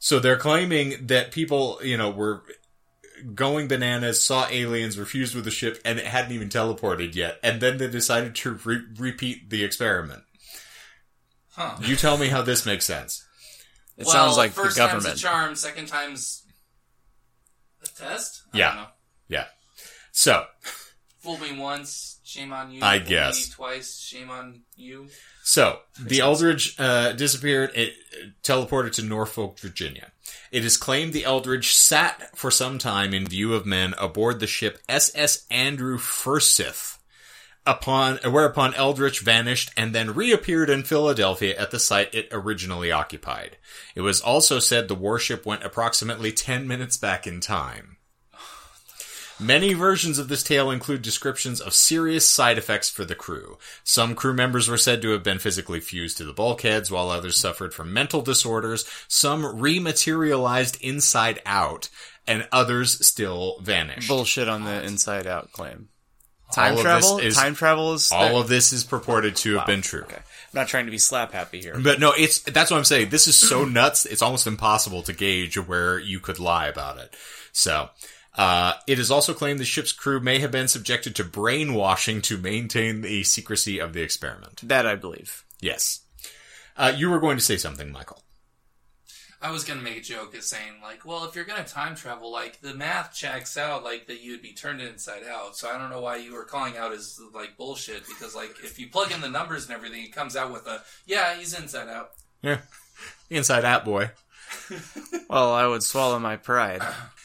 So 0.00 0.18
they're 0.18 0.36
claiming 0.36 1.06
that 1.06 1.30
people, 1.30 1.78
you 1.82 1.96
know, 1.96 2.10
were 2.10 2.42
going 3.34 3.68
bananas, 3.68 4.24
saw 4.24 4.46
aliens, 4.50 4.98
refused 4.98 5.34
with 5.34 5.44
the 5.44 5.50
ship, 5.50 5.80
and 5.84 5.98
it 5.98 6.06
hadn't 6.06 6.32
even 6.32 6.48
teleported 6.48 7.14
yet. 7.14 7.38
And 7.42 7.60
then 7.60 7.78
they 7.78 7.88
decided 7.88 8.34
to 8.36 8.58
re- 8.64 8.84
repeat 8.98 9.50
the 9.50 9.64
experiment. 9.64 10.22
Huh. 11.52 11.76
You 11.80 11.96
tell 11.96 12.18
me 12.18 12.28
how 12.28 12.42
this 12.42 12.66
makes 12.66 12.84
sense. 12.84 13.24
It 13.96 14.06
well, 14.06 14.12
sounds 14.12 14.36
like 14.36 14.54
the 14.54 14.62
first 14.62 14.76
time's 14.76 14.92
government. 14.92 15.18
a 15.18 15.22
charm, 15.22 15.54
second 15.54 15.86
time's 15.86 16.42
a 17.82 17.86
test. 17.86 18.42
I 18.52 18.58
Yeah. 18.58 18.68
don't 18.68 18.76
know. 18.82 18.88
Yeah. 19.28 19.46
So, 20.12 20.46
Fool 21.20 21.38
me 21.38 21.56
once, 21.58 22.13
shame 22.34 22.52
on 22.52 22.70
you. 22.70 22.82
I 22.82 22.98
guess. 22.98 23.48
Twice, 23.48 23.98
shame 23.98 24.30
on 24.30 24.62
you. 24.76 25.08
So, 25.42 25.80
the 26.00 26.20
Eldridge 26.20 26.74
uh, 26.78 27.12
disappeared. 27.12 27.70
It 27.74 27.92
uh, 28.12 28.26
teleported 28.42 28.92
to 28.92 29.02
Norfolk, 29.02 29.58
Virginia. 29.58 30.12
It 30.50 30.64
is 30.64 30.76
claimed 30.76 31.12
the 31.12 31.24
Eldridge 31.24 31.72
sat 31.72 32.36
for 32.36 32.50
some 32.50 32.78
time 32.78 33.14
in 33.14 33.26
view 33.26 33.54
of 33.54 33.66
men 33.66 33.94
aboard 33.98 34.40
the 34.40 34.46
ship 34.46 34.78
SS 34.88 35.46
Andrew 35.50 35.98
Forsyth, 35.98 36.98
upon 37.66 38.18
whereupon 38.24 38.74
Eldridge 38.74 39.20
vanished 39.20 39.70
and 39.76 39.94
then 39.94 40.14
reappeared 40.14 40.70
in 40.70 40.82
Philadelphia 40.82 41.56
at 41.58 41.70
the 41.70 41.78
site 41.78 42.14
it 42.14 42.28
originally 42.30 42.90
occupied. 42.90 43.56
It 43.94 44.00
was 44.00 44.20
also 44.20 44.58
said 44.58 44.88
the 44.88 44.94
warship 44.94 45.44
went 45.46 45.64
approximately 45.64 46.32
10 46.32 46.66
minutes 46.66 46.96
back 46.96 47.26
in 47.26 47.40
time. 47.40 47.96
Many 49.40 49.72
versions 49.74 50.18
of 50.18 50.28
this 50.28 50.42
tale 50.44 50.70
include 50.70 51.02
descriptions 51.02 51.60
of 51.60 51.74
serious 51.74 52.26
side 52.26 52.56
effects 52.56 52.88
for 52.88 53.04
the 53.04 53.14
crew. 53.16 53.58
Some 53.82 54.14
crew 54.14 54.32
members 54.32 54.68
were 54.68 54.76
said 54.78 55.02
to 55.02 55.10
have 55.10 55.24
been 55.24 55.38
physically 55.40 55.80
fused 55.80 56.18
to 56.18 56.24
the 56.24 56.32
bulkheads, 56.32 56.90
while 56.90 57.10
others 57.10 57.36
suffered 57.36 57.74
from 57.74 57.92
mental 57.92 58.22
disorders. 58.22 58.84
Some 59.08 59.42
rematerialized 59.42 60.80
inside 60.80 61.40
out, 61.44 61.88
and 62.26 62.46
others 62.52 63.04
still 63.04 63.58
vanished. 63.60 64.08
Bullshit 64.08 64.48
on 64.48 64.64
the 64.64 64.82
inside 64.84 65.26
out 65.26 65.50
claim. 65.52 65.88
Time 66.52 66.74
of 66.74 66.80
travel. 66.82 67.18
is- 67.18 67.34
time 67.36 67.54
travel 67.56 67.94
is 67.94 68.12
All 68.12 68.28
there? 68.28 68.34
of 68.36 68.48
this 68.48 68.72
is 68.72 68.84
purported 68.84 69.34
to 69.36 69.58
have 69.58 69.66
been 69.66 69.82
true. 69.82 70.02
Okay. 70.02 70.16
I'm 70.16 70.60
not 70.60 70.68
trying 70.68 70.84
to 70.84 70.92
be 70.92 70.98
slap 70.98 71.32
happy 71.32 71.60
here. 71.60 71.76
But 71.76 71.98
no, 71.98 72.12
it's 72.12 72.38
that's 72.40 72.70
what 72.70 72.76
I'm 72.76 72.84
saying. 72.84 73.08
This 73.08 73.26
is 73.26 73.34
so 73.34 73.64
nuts. 73.64 74.06
It's 74.06 74.22
almost 74.22 74.46
impossible 74.46 75.02
to 75.02 75.12
gauge 75.12 75.58
where 75.58 75.98
you 75.98 76.20
could 76.20 76.38
lie 76.38 76.68
about 76.68 76.98
it. 76.98 77.12
So, 77.50 77.88
uh, 78.36 78.74
it 78.86 78.98
is 78.98 79.10
also 79.10 79.32
claimed 79.34 79.60
the 79.60 79.64
ship's 79.64 79.92
crew 79.92 80.20
may 80.20 80.40
have 80.40 80.50
been 80.50 80.68
subjected 80.68 81.14
to 81.16 81.24
brainwashing 81.24 82.20
to 82.22 82.38
maintain 82.38 83.00
the 83.00 83.22
secrecy 83.22 83.78
of 83.78 83.92
the 83.92 84.02
experiment. 84.02 84.60
That 84.62 84.86
I 84.86 84.96
believe. 84.96 85.44
Yes. 85.60 86.00
Uh, 86.76 86.92
you 86.96 87.10
were 87.10 87.20
going 87.20 87.36
to 87.36 87.44
say 87.44 87.56
something, 87.56 87.92
Michael. 87.92 88.20
I 89.44 89.50
was 89.50 89.62
gonna 89.62 89.82
make 89.82 89.98
a 89.98 90.00
joke 90.00 90.34
of 90.34 90.42
saying 90.42 90.72
like, 90.82 91.04
well, 91.04 91.26
if 91.26 91.36
you're 91.36 91.44
gonna 91.44 91.64
time 91.64 91.94
travel, 91.94 92.32
like 92.32 92.62
the 92.62 92.72
math 92.72 93.14
checks 93.14 93.58
out, 93.58 93.84
like 93.84 94.06
that 94.06 94.22
you'd 94.22 94.40
be 94.40 94.54
turned 94.54 94.80
inside 94.80 95.22
out. 95.30 95.54
So 95.54 95.68
I 95.68 95.76
don't 95.76 95.90
know 95.90 96.00
why 96.00 96.16
you 96.16 96.32
were 96.32 96.44
calling 96.44 96.78
out 96.78 96.92
as 96.92 97.20
like 97.34 97.58
bullshit 97.58 98.06
because 98.06 98.34
like 98.34 98.56
if 98.64 98.78
you 98.78 98.88
plug 98.88 99.12
in 99.12 99.20
the 99.20 99.28
numbers 99.28 99.66
and 99.66 99.74
everything, 99.74 100.02
it 100.02 100.14
comes 100.14 100.34
out 100.34 100.50
with 100.50 100.66
a 100.66 100.82
yeah, 101.04 101.36
he's 101.36 101.52
inside 101.52 101.88
out. 101.88 102.12
Yeah. 102.40 102.60
Inside 103.28 103.66
out, 103.66 103.84
boy. 103.84 104.10
Well, 105.28 105.52
I 105.52 105.66
would 105.66 105.82
swallow 105.82 106.18
my 106.18 106.36
pride. 106.36 106.82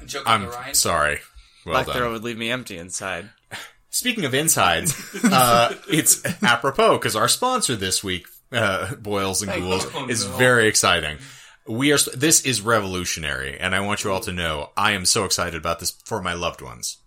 And 0.00 0.08
joke 0.08 0.24
I'm 0.26 0.46
Ryan. 0.46 0.74
sorry. 0.74 1.18
Well 1.64 1.74
Black 1.74 1.86
done. 1.86 1.96
throw 1.96 2.12
would 2.12 2.24
leave 2.24 2.38
me 2.38 2.50
empty 2.50 2.78
inside. 2.78 3.30
Speaking 3.90 4.24
of 4.24 4.34
insides, 4.34 4.94
uh, 5.24 5.74
it's 5.88 6.22
apropos 6.42 6.96
because 6.98 7.16
our 7.16 7.28
sponsor 7.28 7.76
this 7.76 8.02
week, 8.04 8.26
uh, 8.52 8.94
Boils 8.94 9.42
and 9.42 9.52
Ghouls. 9.52 9.86
Oh, 9.94 10.08
is 10.08 10.24
no. 10.26 10.36
very 10.36 10.68
exciting. 10.68 11.18
We 11.66 11.92
are. 11.92 11.98
This 12.14 12.44
is 12.46 12.62
revolutionary, 12.62 13.58
and 13.58 13.74
I 13.74 13.80
want 13.80 14.04
you 14.04 14.12
all 14.12 14.20
to 14.20 14.32
know 14.32 14.70
I 14.76 14.92
am 14.92 15.04
so 15.04 15.24
excited 15.24 15.56
about 15.56 15.80
this 15.80 15.90
for 16.04 16.22
my 16.22 16.32
loved 16.34 16.62
ones. 16.62 16.98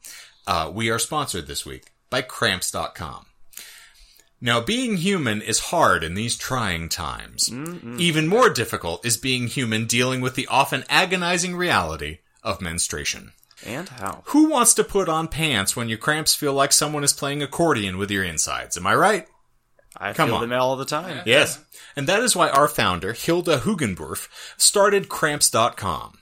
Uh, 0.45 0.69
we 0.73 0.89
are 0.89 0.99
sponsored 0.99 1.47
this 1.47 1.65
week 1.65 1.91
by 2.09 2.21
Cramps.com. 2.21 3.25
Now, 4.41 4.59
being 4.59 4.97
human 4.97 5.41
is 5.41 5.59
hard 5.59 6.03
in 6.03 6.15
these 6.15 6.35
trying 6.37 6.89
times. 6.89 7.49
Even 7.97 8.27
more 8.27 8.49
difficult 8.49 9.05
is 9.05 9.15
being 9.15 9.47
human 9.47 9.85
dealing 9.85 10.19
with 10.19 10.35
the 10.35 10.47
often 10.47 10.83
agonizing 10.89 11.55
reality 11.55 12.19
of 12.43 12.61
menstruation. 12.61 13.33
And 13.65 13.87
how? 13.87 14.23
Who 14.27 14.49
wants 14.49 14.73
to 14.75 14.83
put 14.83 15.07
on 15.07 15.27
pants 15.27 15.75
when 15.75 15.89
your 15.89 15.97
cramps 15.97 16.35
feel 16.35 16.53
like 16.53 16.73
someone 16.73 17.03
is 17.03 17.13
playing 17.13 17.41
accordion 17.41 17.97
with 17.97 18.11
your 18.11 18.23
insides? 18.23 18.77
Am 18.77 18.85
I 18.85 18.95
right? 18.95 19.27
I 19.95 20.13
Come 20.13 20.29
feel 20.29 20.35
on. 20.37 20.41
them 20.49 20.59
all 20.59 20.75
the 20.75 20.85
time. 20.85 21.21
Yes. 21.25 21.63
And 21.95 22.07
that 22.07 22.21
is 22.21 22.35
why 22.35 22.49
our 22.49 22.67
founder, 22.67 23.13
Hilda 23.13 23.59
Hugenborf, 23.59 24.27
started 24.57 25.07
Cramps.com. 25.07 26.17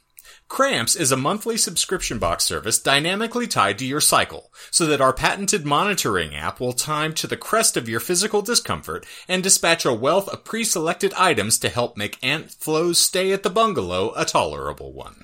Cramps 0.49 0.97
is 0.97 1.13
a 1.13 1.17
monthly 1.17 1.55
subscription 1.55 2.19
box 2.19 2.43
service 2.43 2.77
dynamically 2.77 3.47
tied 3.47 3.79
to 3.79 3.85
your 3.85 4.01
cycle, 4.01 4.51
so 4.69 4.85
that 4.85 4.99
our 4.99 5.13
patented 5.13 5.65
monitoring 5.65 6.35
app 6.35 6.59
will 6.59 6.73
time 6.73 7.13
to 7.13 7.25
the 7.25 7.37
crest 7.37 7.77
of 7.77 7.87
your 7.87 8.01
physical 8.01 8.41
discomfort 8.41 9.05
and 9.29 9.41
dispatch 9.41 9.85
a 9.85 9.93
wealth 9.93 10.27
of 10.27 10.43
pre-selected 10.43 11.13
items 11.13 11.57
to 11.59 11.69
help 11.69 11.95
make 11.95 12.19
Aunt 12.21 12.51
Flo's 12.51 12.99
stay 12.99 13.31
at 13.31 13.43
the 13.43 13.49
bungalow 13.49 14.11
a 14.17 14.25
tolerable 14.25 14.91
one. 14.91 15.23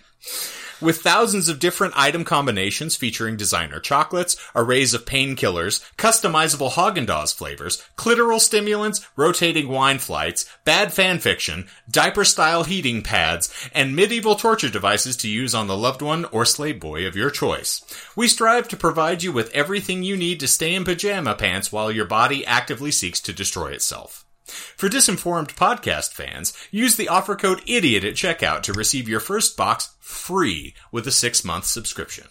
With 0.80 1.02
thousands 1.02 1.50
of 1.50 1.58
different 1.58 1.96
item 1.98 2.24
combinations 2.24 2.96
featuring 2.96 3.36
designer 3.36 3.80
chocolates, 3.80 4.38
arrays 4.56 4.94
of 4.94 5.06
painkillers, 5.06 5.82
customizable 5.98 6.74
Haagen-Dazs 6.74 7.36
flavors, 7.36 7.84
clitoral 7.98 8.40
stimulants, 8.40 9.02
rotating 9.16 9.70
wine 9.70 9.98
flights, 9.98 10.46
bad 10.66 10.90
fanfiction, 10.90 11.68
diaper-style 11.90 12.66
heating 12.66 13.02
pads, 13.02 13.52
and 13.74 13.96
medieval 13.96 14.36
torture 14.36 14.70
devices 14.70 15.18
to 15.18 15.28
use 15.28 15.56
on 15.56 15.66
the 15.66 15.78
loved 15.78 16.04
one 16.04 16.26
or 16.26 16.46
slave 16.46 16.80
boy 16.80 17.08
of 17.08 17.16
your 17.16 17.32
choice. 17.32 17.82
We 18.16 18.28
strive 18.28 18.68
to 18.68 18.78
provide 18.78 19.24
you 19.24 19.32
with 19.32 19.52
everything 19.56 20.04
you 20.04 20.16
need 20.16 20.40
to 20.42 20.48
stay 20.48 20.76
in 20.76 20.86
pajama 20.86 21.34
pants 21.34 21.72
while 21.72 21.92
your 21.92 22.06
body 22.06 22.46
actively 22.46 22.92
seeks 22.92 23.20
to 23.22 23.34
destroy 23.34 23.72
itself. 23.72 24.27
For 24.48 24.88
disinformed 24.90 25.56
podcast 25.56 26.14
fans, 26.14 26.54
use 26.72 26.96
the 26.96 27.10
offer 27.10 27.36
code 27.36 27.60
IDIOT 27.66 28.04
at 28.06 28.14
checkout 28.16 28.64
to 28.64 28.74
receive 28.74 29.10
your 29.10 29.20
first 29.20 29.58
box 29.58 29.90
free 30.00 30.74
with 30.92 31.06
a 31.08 31.12
six 31.12 31.44
month 31.44 31.66
subscription. 31.66 32.28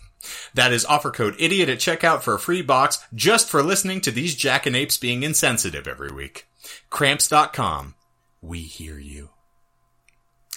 That 0.55 0.73
is 0.73 0.85
offer 0.87 1.11
code 1.11 1.37
IDIOT 1.39 1.69
at 1.69 1.79
checkout 1.79 2.23
for 2.23 2.35
a 2.35 2.39
free 2.39 2.63
box 2.63 2.99
just 3.15 3.49
for 3.49 3.63
listening 3.63 4.01
to 4.03 4.11
these 4.11 4.35
jackanapes 4.37 5.01
being 5.01 5.23
insensitive 5.23 5.87
every 5.87 6.11
week. 6.11 6.47
Cramps.com. 6.91 7.95
We 8.41 8.61
hear 8.63 8.99
you. 8.99 9.31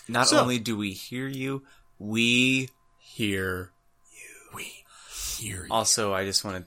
Not 0.07 0.27
So- 0.29 0.39
only 0.39 0.59
do 0.59 0.75
we 0.77 0.93
hear 0.93 1.27
you, 1.27 1.63
we 1.99 2.69
hear. 2.99 3.71
You. 4.11 4.55
We 4.55 4.85
hear 5.37 5.63
you. 5.65 5.71
Also, 5.71 6.13
I 6.13 6.25
just 6.25 6.43
wanted 6.43 6.65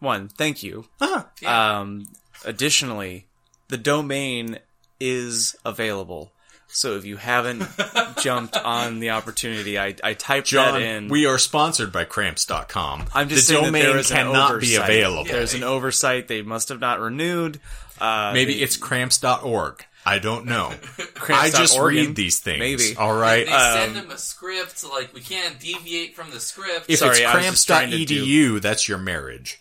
one. 0.00 0.28
Thank 0.28 0.62
you. 0.62 0.88
Yeah. 1.00 1.24
Um, 1.44 2.06
additionally, 2.44 3.28
the 3.68 3.76
domain 3.78 4.58
is 5.00 5.56
available. 5.64 6.32
So 6.68 6.96
if 6.96 7.04
you 7.04 7.16
haven't 7.16 7.64
jumped 8.20 8.56
on 8.56 8.98
the 8.98 9.10
opportunity, 9.10 9.78
I, 9.78 9.94
I 10.02 10.14
typed 10.14 10.48
John, 10.48 10.74
that 10.74 10.82
in. 10.82 11.08
we 11.08 11.24
are 11.26 11.38
sponsored 11.38 11.92
by 11.92 12.04
cramps.com. 12.04 13.06
I'm 13.14 13.28
just 13.28 13.46
the 13.48 13.54
saying 13.54 13.64
domain 13.66 13.82
that 13.84 13.88
there 13.90 13.98
is 13.98 14.10
an 14.10 14.16
cannot 14.16 14.60
be 14.60 14.76
oversight. 14.76 14.90
available. 14.90 15.24
There's 15.24 15.54
an 15.54 15.62
oversight. 15.62 16.28
They 16.28 16.42
must 16.42 16.68
have 16.70 16.80
not 16.80 17.00
renewed. 17.00 17.60
Uh, 18.00 18.32
Maybe 18.34 18.54
they- 18.54 18.60
it's 18.60 18.76
cramps.org. 18.76 19.84
I 20.04 20.18
don't 20.20 20.44
know. 20.46 20.72
I 20.98 21.02
Cramps 21.14 21.56
just 21.58 21.74
dot 21.74 21.82
Oregon. 21.82 22.06
read 22.08 22.16
these 22.16 22.38
things. 22.38 22.58
Maybe. 22.60 22.96
All 22.96 23.14
right. 23.16 23.44
they 23.44 23.50
send 23.52 23.96
them 23.96 24.10
a 24.12 24.18
script, 24.18 24.84
like 24.88 25.12
we 25.14 25.20
can't 25.20 25.58
deviate 25.58 26.14
from 26.14 26.30
the 26.30 26.38
script. 26.38 26.86
if 26.88 26.98
Sorry, 27.00 27.16
it's 27.18 27.26
I 27.26 27.34
was 27.36 27.44
just 27.64 27.66
cramps.edu, 27.68 28.60
that's 28.60 28.88
your 28.88 28.98
marriage. 28.98 29.60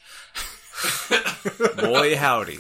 boy 1.78 2.16
howdy. 2.16 2.60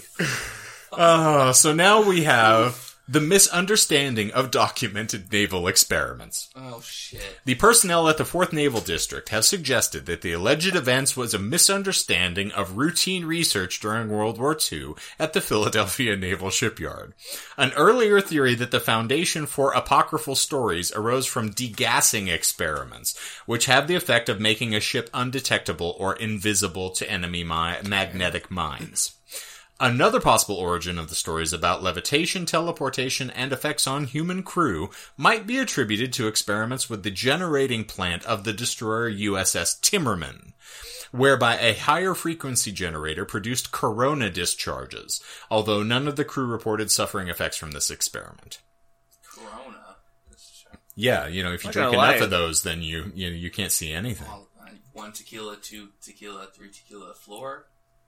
Uh, 0.97 1.53
so 1.53 1.73
now 1.73 2.01
we 2.08 2.23
have 2.23 2.86
the 3.08 3.21
misunderstanding 3.21 4.31
of 4.31 4.49
documented 4.49 5.31
naval 5.31 5.67
experiments. 5.67 6.49
oh 6.55 6.81
shit! 6.81 7.39
The 7.45 7.53
personnel 7.53 8.10
at 8.10 8.17
the 8.17 8.23
4th 8.23 8.51
Naval 8.51 8.81
District 8.81 9.29
have 9.29 9.45
suggested 9.45 10.08
that 10.08 10.23
the 10.23 10.31
alleged 10.34 10.75
events 10.75 11.15
was 11.15 11.34
a 11.34 11.39
misunderstanding 11.39 12.51
of 12.53 12.77
routine 12.77 13.25
research 13.25 13.79
during 13.79 14.10
World 14.10 14.39
War 14.39 14.58
II 14.60 14.93
at 15.19 15.34
the 15.34 15.41
Philadelphia 15.41 16.15
Naval 16.15 16.49
Shipyard. 16.49 17.13
An 17.58 17.73
earlier 17.73 18.21
theory 18.21 18.55
that 18.55 18.71
the 18.71 18.79
foundation 18.79 19.45
for 19.45 19.71
apocryphal 19.73 20.36
stories 20.36 20.91
arose 20.91 21.27
from 21.27 21.51
degaussing 21.53 22.27
experiments, 22.34 23.15
which 23.45 23.67
have 23.67 23.88
the 23.88 23.95
effect 23.95 24.29
of 24.29 24.41
making 24.41 24.73
a 24.73 24.79
ship 24.79 25.12
undetectable 25.13 25.95
or 25.99 26.15
invisible 26.15 26.89
to 26.89 27.10
enemy 27.10 27.43
mi- 27.43 27.88
magnetic 27.88 28.49
mines. 28.49 29.12
Another 29.79 30.21
possible 30.21 30.55
origin 30.55 30.97
of 30.97 31.09
the 31.09 31.15
stories 31.15 31.51
about 31.51 31.83
levitation, 31.83 32.45
teleportation, 32.45 33.29
and 33.29 33.51
effects 33.51 33.85
on 33.85 34.05
human 34.05 34.41
crew 34.41 34.89
might 35.17 35.45
be 35.45 35.57
attributed 35.57 36.13
to 36.13 36.27
experiments 36.27 36.89
with 36.89 37.03
the 37.03 37.11
generating 37.11 37.83
plant 37.83 38.25
of 38.25 38.45
the 38.45 38.53
destroyer 38.53 39.11
USS 39.11 39.77
Timmerman, 39.81 40.53
whereby 41.11 41.57
a 41.59 41.73
higher 41.73 42.13
frequency 42.13 42.71
generator 42.71 43.25
produced 43.25 43.73
corona 43.73 44.29
discharges, 44.29 45.21
although 45.51 45.83
none 45.83 46.07
of 46.07 46.15
the 46.15 46.25
crew 46.25 46.45
reported 46.45 46.89
suffering 46.89 47.27
effects 47.27 47.57
from 47.57 47.71
this 47.71 47.91
experiment. 47.91 48.61
Corona. 49.29 49.97
Yeah, 50.95 51.27
you 51.27 51.43
know, 51.43 51.51
if 51.51 51.65
you 51.65 51.71
drink 51.71 51.91
enough 51.91 52.19
lie. 52.19 52.23
of 52.23 52.29
those, 52.29 52.63
then 52.63 52.81
you 52.81 53.11
you 53.13 53.27
you 53.27 53.51
can't 53.51 53.73
see 53.73 53.91
anything. 53.91 54.27
Well, 54.29 54.47
One 54.93 55.11
tequila, 55.11 55.57
two 55.57 55.89
tequila, 56.01 56.47
three 56.55 56.71
tequila, 56.71 57.13
floor. 57.13 57.65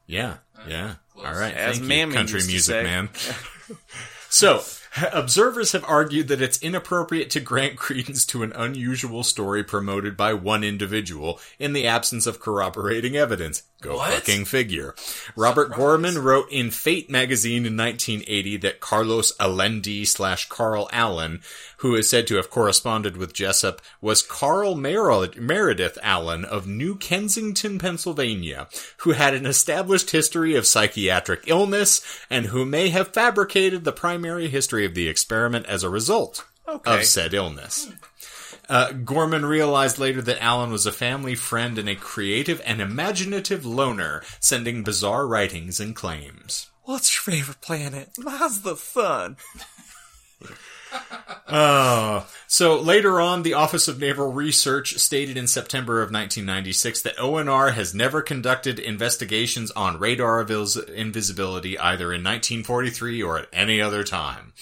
Yeah, 0.07 0.37
yeah. 0.67 0.95
close. 1.13 1.25
All 1.25 1.33
right, 1.33 1.53
As 1.53 1.71
thank 1.77 1.83
you, 1.83 1.87
Mammy 1.89 2.13
country 2.15 2.39
music 2.47 2.73
say. 2.75 2.83
man. 2.83 3.09
so, 4.29 4.63
observers 5.13 5.73
have 5.73 5.83
argued 5.85 6.27
that 6.27 6.41
it's 6.41 6.61
inappropriate 6.61 7.29
to 7.31 7.39
grant 7.39 7.75
credence 7.77 8.25
to 8.27 8.43
an 8.43 8.51
unusual 8.53 9.23
story 9.23 9.63
promoted 9.63 10.17
by 10.17 10.33
one 10.33 10.63
individual 10.63 11.39
in 11.59 11.73
the 11.73 11.85
absence 11.87 12.25
of 12.25 12.39
corroborating 12.39 13.15
evidence. 13.15 13.63
Go 13.79 13.97
What? 13.97 14.11
fucking 14.11 14.45
figure. 14.45 14.95
Robert 15.35 15.71
Goerman 15.71 16.17
wrote 16.23 16.51
in 16.51 16.71
Fate 16.71 17.11
magazine 17.11 17.63
in 17.63 17.77
1980 17.77 18.57
that 18.57 18.79
Carlos 18.79 19.33
Allende 19.39 20.03
slash 20.03 20.49
Carl 20.49 20.89
Allen, 20.91 21.41
who 21.77 21.93
is 21.93 22.09
said 22.09 22.25
to 22.25 22.37
have 22.37 22.49
corresponded 22.49 23.17
with 23.17 23.33
Jessup, 23.35 23.79
was 24.01 24.23
Carl 24.23 24.73
Mer- 24.73 25.29
Meredith 25.37 25.99
Allen 26.01 26.43
of 26.43 26.65
New 26.65 26.95
Kensington, 26.95 27.77
Pennsylvania, 27.77 28.67
who 28.97 29.11
had 29.11 29.35
an 29.35 29.45
established 29.45 30.09
history 30.09 30.55
of 30.55 30.65
psychiatric 30.65 31.43
illness 31.45 32.01
and 32.31 32.47
who 32.47 32.65
may 32.65 32.89
have 32.89 33.09
fabricated 33.09 33.83
the 33.83 33.91
primary 34.17 34.49
history 34.49 34.83
of 34.83 34.95
the 34.95 35.07
experiment 35.07 35.63
as 35.67 35.83
a 35.83 35.89
result 35.89 36.43
Okay. 36.67 36.95
of 36.99 37.05
said 37.05 37.35
illness. 37.35 37.87
Uh, 38.67 38.91
Goerman 38.91 39.45
realized 39.45 39.99
later 39.99 40.21
that 40.23 40.43
Allen 40.43 40.71
was 40.71 40.85
a 40.87 40.91
family 40.91 41.35
friend 41.35 41.77
and 41.77 41.87
a 41.87 41.95
creative 41.95 42.59
and 42.65 42.81
imaginative 42.81 43.63
loner, 43.63 44.23
sending 44.39 44.81
bizarre 44.83 45.25
writings 45.27 45.79
and 45.79 45.95
claims. 45.95 46.69
What's 46.83 47.15
your 47.15 47.31
favorite 47.35 47.61
planet? 47.61 48.09
Mine's 48.17 48.61
the 48.63 48.75
sun. 48.75 49.37
Oh. 51.49 52.27
So 52.47 52.79
later 52.79 53.19
on, 53.21 53.43
the 53.43 53.53
Office 53.53 53.87
of 53.87 53.99
Naval 53.99 54.31
Research 54.31 54.97
stated 54.97 55.37
in 55.37 55.47
September 55.47 56.01
of 56.01 56.11
1996 56.11 57.01
that 57.01 57.17
ONR 57.17 57.73
has 57.73 57.93
never 57.93 58.21
conducted 58.21 58.79
investigations 58.79 59.71
on 59.71 59.99
radar 59.99 60.43
invis- 60.43 60.89
invisibility 60.89 61.77
either 61.77 62.13
in 62.13 62.23
1943 62.23 63.23
or 63.23 63.39
at 63.39 63.49
any 63.53 63.81
other 63.81 64.03
time. 64.03 64.53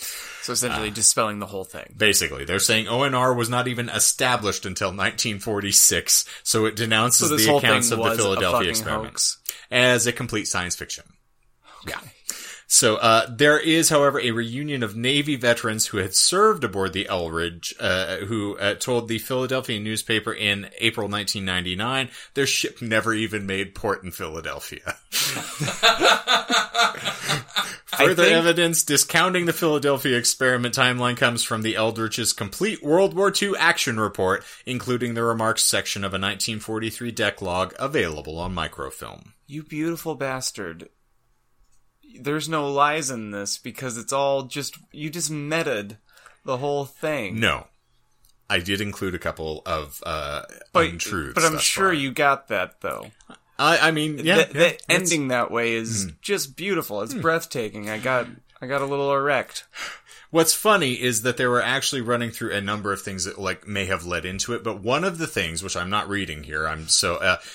So 0.41 0.53
essentially, 0.53 0.89
uh, 0.89 0.93
dispelling 0.93 1.39
the 1.39 1.47
whole 1.47 1.63
thing. 1.63 1.95
Basically, 1.97 2.45
they're 2.45 2.59
saying 2.59 2.85
ONR 2.85 3.35
was 3.35 3.49
not 3.49 3.67
even 3.67 3.89
established 3.89 4.65
until 4.65 4.89
1946, 4.89 6.25
so 6.43 6.65
it 6.65 6.75
denounces 6.75 7.29
So 7.29 7.35
the 7.35 7.55
accounts 7.55 7.89
of 7.89 7.97
the 7.97 8.15
Philadelphia 8.15 8.69
experiments 8.69 9.39
hoax. 9.39 9.57
as 9.71 10.07
a 10.07 10.11
complete 10.11 10.47
science 10.47 10.75
fiction. 10.75 11.03
Yeah. 11.87 11.99
So 12.67 12.95
uh, 12.95 13.27
there 13.29 13.59
is, 13.59 13.89
however, 13.89 14.19
a 14.19 14.31
reunion 14.31 14.83
of 14.83 14.95
Navy 14.95 15.35
veterans 15.35 15.87
who 15.87 15.97
had 15.97 16.15
served 16.15 16.63
aboard 16.63 16.93
the 16.93 17.07
Eldridge, 17.07 17.75
uh, 17.79 18.17
who 18.17 18.57
uh, 18.57 18.75
told 18.75 19.07
the 19.07 19.19
Philadelphia 19.19 19.79
newspaper 19.79 20.33
in 20.33 20.69
April 20.79 21.07
1999 21.07 22.09
their 22.33 22.47
ship 22.47 22.81
never 22.81 23.13
even 23.13 23.45
made 23.45 23.75
port 23.75 24.03
in 24.03 24.11
Philadelphia. 24.11 24.95
Further 27.97 28.23
think- 28.23 28.35
evidence 28.35 28.83
discounting 28.83 29.45
the 29.45 29.53
Philadelphia 29.53 30.17
experiment 30.17 30.75
timeline 30.75 31.17
comes 31.17 31.43
from 31.43 31.61
the 31.61 31.75
Eldridge's 31.75 32.33
complete 32.33 32.83
World 32.83 33.13
War 33.13 33.31
II 33.41 33.53
action 33.57 33.99
report, 33.99 34.43
including 34.65 35.13
the 35.13 35.23
remarks 35.23 35.63
section 35.63 36.03
of 36.03 36.11
a 36.11 36.19
1943 36.19 37.11
deck 37.11 37.41
log 37.41 37.73
available 37.79 38.37
on 38.37 38.53
microfilm. 38.53 39.33
You 39.47 39.63
beautiful 39.63 40.15
bastard. 40.15 40.89
There's 42.19 42.49
no 42.49 42.71
lies 42.71 43.09
in 43.09 43.31
this 43.31 43.57
because 43.57 43.97
it's 43.97 44.13
all 44.13 44.43
just 44.43 44.77
you 44.91 45.09
just 45.09 45.31
meted 45.31 45.97
the 46.43 46.57
whole 46.57 46.85
thing. 46.85 47.39
No. 47.39 47.67
I 48.49 48.59
did 48.59 48.79
include 48.79 49.15
a 49.15 49.19
couple 49.19 49.63
of 49.65 50.03
uh, 50.05 50.43
but, 50.71 50.85
untruths. 50.85 51.33
but 51.33 51.43
I'm 51.43 51.57
sure 51.57 51.87
far. 51.87 51.93
you 51.93 52.11
got 52.11 52.49
that 52.49 52.81
though. 52.81 53.07
I, 53.57 53.87
I 53.87 53.91
mean, 53.91 54.19
yeah. 54.19 54.43
the, 54.43 54.53
the 54.53 54.59
yeah, 54.59 54.65
it's- 54.65 54.85
ending 54.89 55.29
that 55.29 55.49
way 55.49 55.73
is 55.73 56.11
just 56.21 56.55
beautiful. 56.55 57.01
It's 57.01 57.13
breathtaking. 57.13 57.89
I 57.89 57.97
got 57.97 58.27
I 58.61 58.67
got 58.67 58.81
a 58.81 58.85
little 58.85 59.13
erect. 59.13 59.65
What's 60.31 60.53
funny 60.53 60.93
is 60.93 61.21
that 61.21 61.37
they 61.37 61.45
were 61.45 61.61
actually 61.61 62.01
running 62.01 62.31
through 62.31 62.51
a 62.51 62.61
number 62.61 62.91
of 62.91 63.01
things 63.01 63.25
that 63.25 63.39
like 63.39 63.67
may 63.67 63.85
have 63.85 64.05
led 64.05 64.25
into 64.25 64.53
it, 64.53 64.63
but 64.63 64.81
one 64.81 65.03
of 65.03 65.17
the 65.17 65.27
things, 65.27 65.63
which 65.63 65.77
I'm 65.77 65.89
not 65.89 66.09
reading 66.09 66.43
here, 66.43 66.67
I'm 66.67 66.87
so. 66.87 67.15
Uh, 67.15 67.37
so 67.39 67.47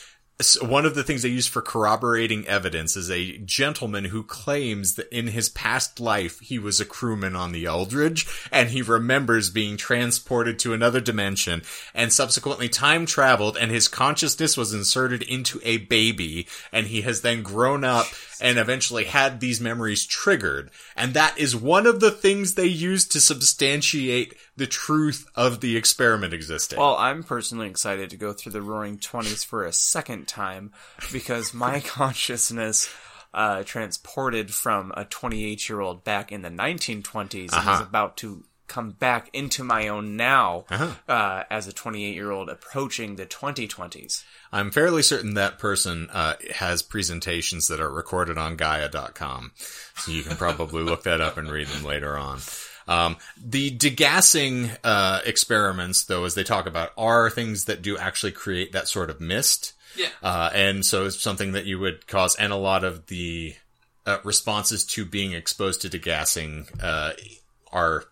one 0.62 0.86
of 0.86 0.94
the 0.94 1.04
things 1.04 1.22
they 1.22 1.28
use 1.28 1.46
for 1.46 1.60
corroborating 1.60 2.46
evidence 2.46 2.96
is 2.96 3.10
a 3.10 3.38
gentleman 3.38 4.06
who 4.06 4.22
claims 4.22 4.94
that 4.94 5.08
in 5.16 5.28
his 5.28 5.48
past 5.48 6.00
life 6.00 6.40
he 6.40 6.58
was 6.58 6.80
a 6.80 6.84
crewman 6.84 7.36
on 7.36 7.52
the 7.52 7.66
Eldridge 7.66 8.26
and 8.50 8.70
he 8.70 8.82
remembers 8.82 9.50
being 9.50 9.76
transported 9.76 10.58
to 10.58 10.72
another 10.72 11.00
dimension 11.00 11.62
and 11.94 12.12
subsequently 12.12 12.68
time 12.68 13.06
traveled 13.06 13.56
and 13.56 13.70
his 13.70 13.88
consciousness 13.88 14.56
was 14.56 14.72
inserted 14.72 15.22
into 15.22 15.60
a 15.62 15.78
baby 15.78 16.46
and 16.72 16.86
he 16.86 17.02
has 17.02 17.20
then 17.20 17.42
grown 17.42 17.84
up 17.84 18.06
and 18.40 18.58
eventually 18.58 19.04
had 19.04 19.40
these 19.40 19.60
memories 19.60 20.06
triggered. 20.06 20.70
And 20.96 21.14
that 21.14 21.38
is 21.38 21.54
one 21.54 21.86
of 21.86 22.00
the 22.00 22.10
things 22.10 22.54
they 22.54 22.66
use 22.66 23.06
to 23.08 23.20
substantiate 23.20 24.34
the 24.60 24.66
truth 24.66 25.26
of 25.34 25.60
the 25.60 25.76
experiment 25.76 26.32
existing. 26.32 26.78
Well, 26.78 26.96
I'm 26.96 27.22
personally 27.24 27.66
excited 27.68 28.10
to 28.10 28.16
go 28.16 28.32
through 28.32 28.52
the 28.52 28.62
Roaring 28.62 28.98
Twenties 28.98 29.42
for 29.42 29.64
a 29.64 29.72
second 29.72 30.28
time 30.28 30.72
because 31.12 31.52
my 31.52 31.80
consciousness 31.84 32.88
uh, 33.32 33.62
transported 33.64 34.52
from 34.54 34.92
a 34.96 35.04
28 35.04 35.68
year 35.68 35.80
old 35.80 36.04
back 36.04 36.30
in 36.30 36.42
the 36.42 36.50
1920s 36.50 37.32
and 37.32 37.52
Uh-huh. 37.54 37.72
is 37.74 37.80
about 37.80 38.16
to 38.18 38.44
come 38.66 38.90
back 38.92 39.28
into 39.32 39.64
my 39.64 39.88
own 39.88 40.16
now 40.16 40.64
uh, 41.08 41.42
as 41.50 41.66
a 41.66 41.72
28 41.72 42.14
year 42.14 42.30
old 42.30 42.48
approaching 42.48 43.16
the 43.16 43.26
2020s. 43.26 44.22
I'm 44.52 44.70
fairly 44.70 45.02
certain 45.02 45.34
that 45.34 45.58
person 45.58 46.08
uh, 46.12 46.34
has 46.54 46.82
presentations 46.82 47.66
that 47.68 47.80
are 47.80 47.90
recorded 47.90 48.38
on 48.38 48.54
Gaia.com. 48.56 49.52
So 49.96 50.12
you 50.12 50.22
can 50.22 50.36
probably 50.36 50.82
look 50.84 51.02
that 51.04 51.20
up 51.20 51.36
and 51.36 51.50
read 51.50 51.66
them 51.68 51.82
later 51.84 52.16
on. 52.16 52.38
Um, 52.90 53.16
the 53.42 53.70
degaussing 53.70 54.76
uh, 54.82 55.20
experiments, 55.24 56.04
though, 56.04 56.24
as 56.24 56.34
they 56.34 56.42
talk 56.44 56.66
about, 56.66 56.92
are 56.98 57.30
things 57.30 57.66
that 57.66 57.82
do 57.82 57.96
actually 57.96 58.32
create 58.32 58.72
that 58.72 58.88
sort 58.88 59.10
of 59.10 59.20
mist. 59.20 59.72
Yeah. 59.96 60.08
Uh, 60.22 60.50
and 60.52 60.84
so 60.84 61.06
it's 61.06 61.20
something 61.20 61.52
that 61.52 61.66
you 61.66 61.78
would 61.78 62.06
cause, 62.06 62.34
and 62.36 62.52
a 62.52 62.56
lot 62.56 62.84
of 62.84 63.06
the 63.06 63.54
uh, 64.06 64.18
responses 64.24 64.84
to 64.86 65.04
being 65.04 65.32
exposed 65.32 65.82
to 65.82 65.88
degaussing 65.88 66.66
uh, 66.82 67.12
are 67.72 68.04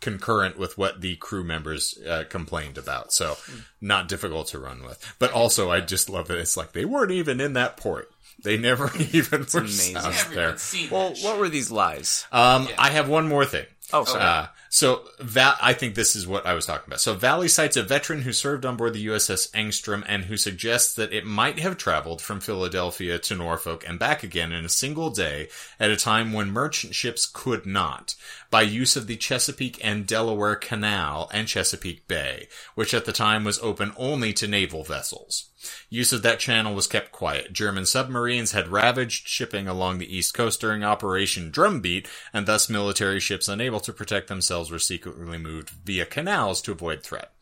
concurrent 0.00 0.58
with 0.58 0.76
what 0.76 1.00
the 1.00 1.16
crew 1.16 1.44
members 1.44 1.98
uh, 2.08 2.24
complained 2.28 2.76
about. 2.76 3.12
So 3.12 3.36
not 3.80 4.08
difficult 4.08 4.48
to 4.48 4.58
run 4.58 4.82
with. 4.82 5.14
But 5.18 5.32
also, 5.32 5.70
I 5.70 5.80
just 5.80 6.08
love 6.10 6.28
that 6.28 6.38
it's 6.38 6.56
like 6.56 6.72
they 6.72 6.84
weren't 6.84 7.12
even 7.12 7.40
in 7.40 7.52
that 7.52 7.76
port. 7.76 8.10
They 8.42 8.56
never 8.56 8.90
even 9.12 9.46
were 9.52 9.60
amazing. 9.60 9.94
south 9.96 10.30
Never 10.30 10.34
there. 10.34 10.58
seen 10.58 10.90
Well, 10.90 11.14
what 11.22 11.38
were 11.38 11.48
these 11.48 11.70
lies? 11.70 12.26
Um, 12.32 12.66
Yeah. 12.68 12.74
I 12.78 12.90
have 12.90 13.08
one 13.08 13.28
more 13.28 13.44
thing. 13.44 13.66
Oh, 13.92 14.04
sorry. 14.04 14.22
Uh, 14.22 14.46
so 14.74 15.02
I 15.26 15.74
think 15.74 15.94
this 15.94 16.16
is 16.16 16.26
what 16.26 16.46
I 16.46 16.54
was 16.54 16.64
talking 16.64 16.86
about. 16.86 17.02
So 17.02 17.14
Vallée 17.14 17.50
cites 17.50 17.76
a 17.76 17.82
veteran 17.82 18.22
who 18.22 18.32
served 18.32 18.64
on 18.64 18.78
board 18.78 18.94
the 18.94 19.06
USS 19.06 19.50
Engstrom 19.50 20.02
and 20.08 20.24
who 20.24 20.38
suggests 20.38 20.94
that 20.94 21.12
it 21.12 21.26
might 21.26 21.58
have 21.58 21.76
traveled 21.76 22.22
from 22.22 22.40
Philadelphia 22.40 23.18
to 23.18 23.34
Norfolk 23.34 23.84
and 23.86 23.98
back 23.98 24.22
again 24.22 24.50
in 24.50 24.64
a 24.64 24.70
single 24.70 25.10
day 25.10 25.50
at 25.78 25.90
a 25.90 25.96
time 25.96 26.32
when 26.32 26.50
merchant 26.50 26.94
ships 26.94 27.26
could 27.26 27.66
not, 27.66 28.14
by 28.50 28.62
use 28.62 28.96
of 28.96 29.06
the 29.06 29.16
Chesapeake 29.16 29.78
and 29.84 30.06
Delaware 30.06 30.56
Canal 30.56 31.28
and 31.34 31.46
Chesapeake 31.46 32.08
Bay, 32.08 32.48
which 32.74 32.94
at 32.94 33.04
the 33.04 33.12
time 33.12 33.44
was 33.44 33.58
open 33.58 33.92
only 33.98 34.32
to 34.32 34.48
naval 34.48 34.84
vessels. 34.84 35.50
Use 35.88 36.12
of 36.12 36.22
that 36.22 36.40
channel 36.40 36.74
was 36.74 36.86
kept 36.86 37.12
quiet. 37.12 37.52
German 37.52 37.86
submarines 37.86 38.52
had 38.52 38.68
ravaged 38.68 39.28
shipping 39.28 39.68
along 39.68 39.98
the 39.98 40.16
east 40.16 40.34
coast 40.34 40.60
during 40.60 40.82
Operation 40.82 41.50
Drumbeat, 41.50 42.08
and 42.32 42.46
thus 42.46 42.68
military 42.68 43.20
ships 43.20 43.48
unable 43.48 43.80
to 43.80 43.92
protect 43.92 44.28
themselves 44.28 44.61
were 44.70 44.78
secretly 44.78 45.38
moved 45.38 45.70
via 45.70 46.06
canals 46.06 46.60
to 46.62 46.72
avoid 46.72 47.02
threat. 47.02 47.32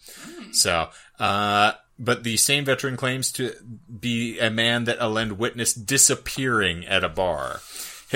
So, 0.53 0.89
uh, 1.19 1.73
but 1.99 2.25
the 2.25 2.37
same 2.37 2.65
veteran 2.65 2.97
claims 2.97 3.31
to 3.33 3.53
be 4.01 4.39
a 4.39 4.51
man 4.51 4.85
that 4.85 4.99
Allende 4.99 5.35
witnessed 5.37 5.87
disappearing 5.87 6.87
at 6.87 7.05
a 7.05 7.09
bar. 7.09 7.61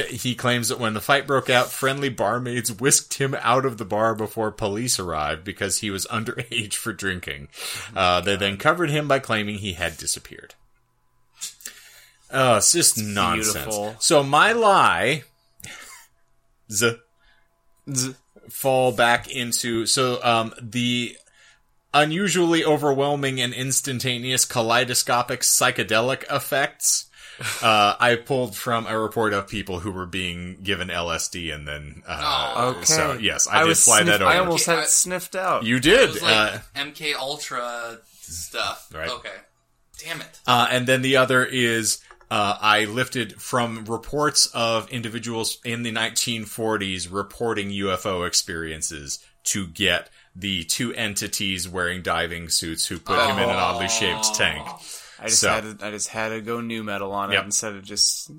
He- 0.08 0.34
claims 0.34 0.70
that 0.70 0.80
when 0.80 0.94
the 0.94 1.00
fight 1.00 1.24
broke 1.24 1.48
out, 1.48 1.70
friendly 1.70 2.08
barmaids 2.08 2.72
whisked 2.72 3.14
him 3.14 3.36
out 3.40 3.64
of 3.64 3.78
the 3.78 3.84
bar 3.84 4.16
before 4.16 4.50
police 4.50 4.98
arrived 4.98 5.44
because 5.44 5.78
he 5.78 5.90
was 5.90 6.04
underage 6.10 6.74
for 6.74 6.92
drinking. 6.92 7.46
Uh, 7.94 8.20
they 8.20 8.34
then 8.34 8.56
covered 8.56 8.90
him 8.90 9.06
by 9.06 9.20
claiming 9.20 9.58
he 9.58 9.74
had 9.74 9.96
disappeared. 9.96 10.54
Oh, 12.32 12.56
it's 12.56 12.72
just 12.72 12.98
nonsense. 12.98 13.52
beautiful. 13.52 13.94
So 14.00 14.24
my 14.24 14.50
lie, 14.52 15.22
z, 16.72 16.96
Z- 17.88 18.14
fall 18.54 18.92
back 18.92 19.28
into 19.30 19.84
so 19.84 20.22
um 20.24 20.54
the 20.62 21.16
unusually 21.92 22.64
overwhelming 22.64 23.40
and 23.40 23.52
instantaneous 23.54 24.44
kaleidoscopic 24.44 25.40
psychedelic 25.40 26.24
effects 26.30 27.06
uh, 27.62 27.96
I 27.98 28.14
pulled 28.14 28.54
from 28.56 28.86
a 28.86 28.96
report 28.96 29.32
of 29.32 29.48
people 29.48 29.80
who 29.80 29.90
were 29.90 30.06
being 30.06 30.58
given 30.62 30.86
LSD 30.86 31.52
and 31.52 31.66
then. 31.66 32.04
Uh, 32.06 32.52
Oh. 32.56 32.68
Okay. 32.76 32.84
So 32.84 33.14
yes, 33.14 33.48
I, 33.48 33.62
did 33.62 33.68
was 33.70 33.84
fly 33.84 34.04
that 34.04 34.22
over. 34.22 34.30
I 34.30 34.38
almost 34.38 34.66
had 34.66 34.78
I- 34.78 34.84
sniffed 34.84 35.34
out. 35.34 35.64
you 35.64 35.78
It 35.78 35.82
did. 35.82 36.10
was 36.10 36.22
like 36.22 36.30
uh, 36.32 36.58
MK 36.76 37.14
Ultra 37.16 37.98
stuff. 38.20 38.88
Right. 38.94 39.10
Okay. 39.10 39.32
Damn 40.04 40.20
it. 40.20 40.38
Uh, 40.46 40.68
and 40.70 40.86
then 40.86 41.02
the 41.02 41.16
other 41.16 41.44
is 41.44 41.98
uh, 42.34 42.58
I 42.60 42.84
lifted 42.86 43.40
from 43.40 43.84
reports 43.84 44.46
of 44.54 44.88
individuals 44.90 45.58
in 45.64 45.84
the 45.84 45.92
1940s 45.92 47.12
reporting 47.12 47.68
UFO 47.70 48.26
experiences 48.26 49.24
to 49.44 49.66
get 49.68 50.10
the 50.34 50.64
two 50.64 50.92
entities 50.94 51.68
wearing 51.68 52.02
diving 52.02 52.48
suits 52.48 52.86
who 52.86 52.98
put 52.98 53.18
him 53.28 53.36
in 53.38 53.44
an 53.48 53.50
oddly 53.56 53.88
shaped 53.88 54.34
tank. 54.34 54.66
I 55.20 55.26
just 55.28 55.40
so- 55.40 55.48
had 55.48 55.78
to, 55.78 55.86
I 55.86 55.90
just 55.92 56.08
had 56.08 56.30
to 56.30 56.40
go 56.40 56.60
new 56.60 56.82
metal 56.82 57.12
on 57.12 57.30
it 57.30 57.34
Yep. 57.34 57.44
instead 57.44 57.74
of 57.76 57.84
just 57.84 58.30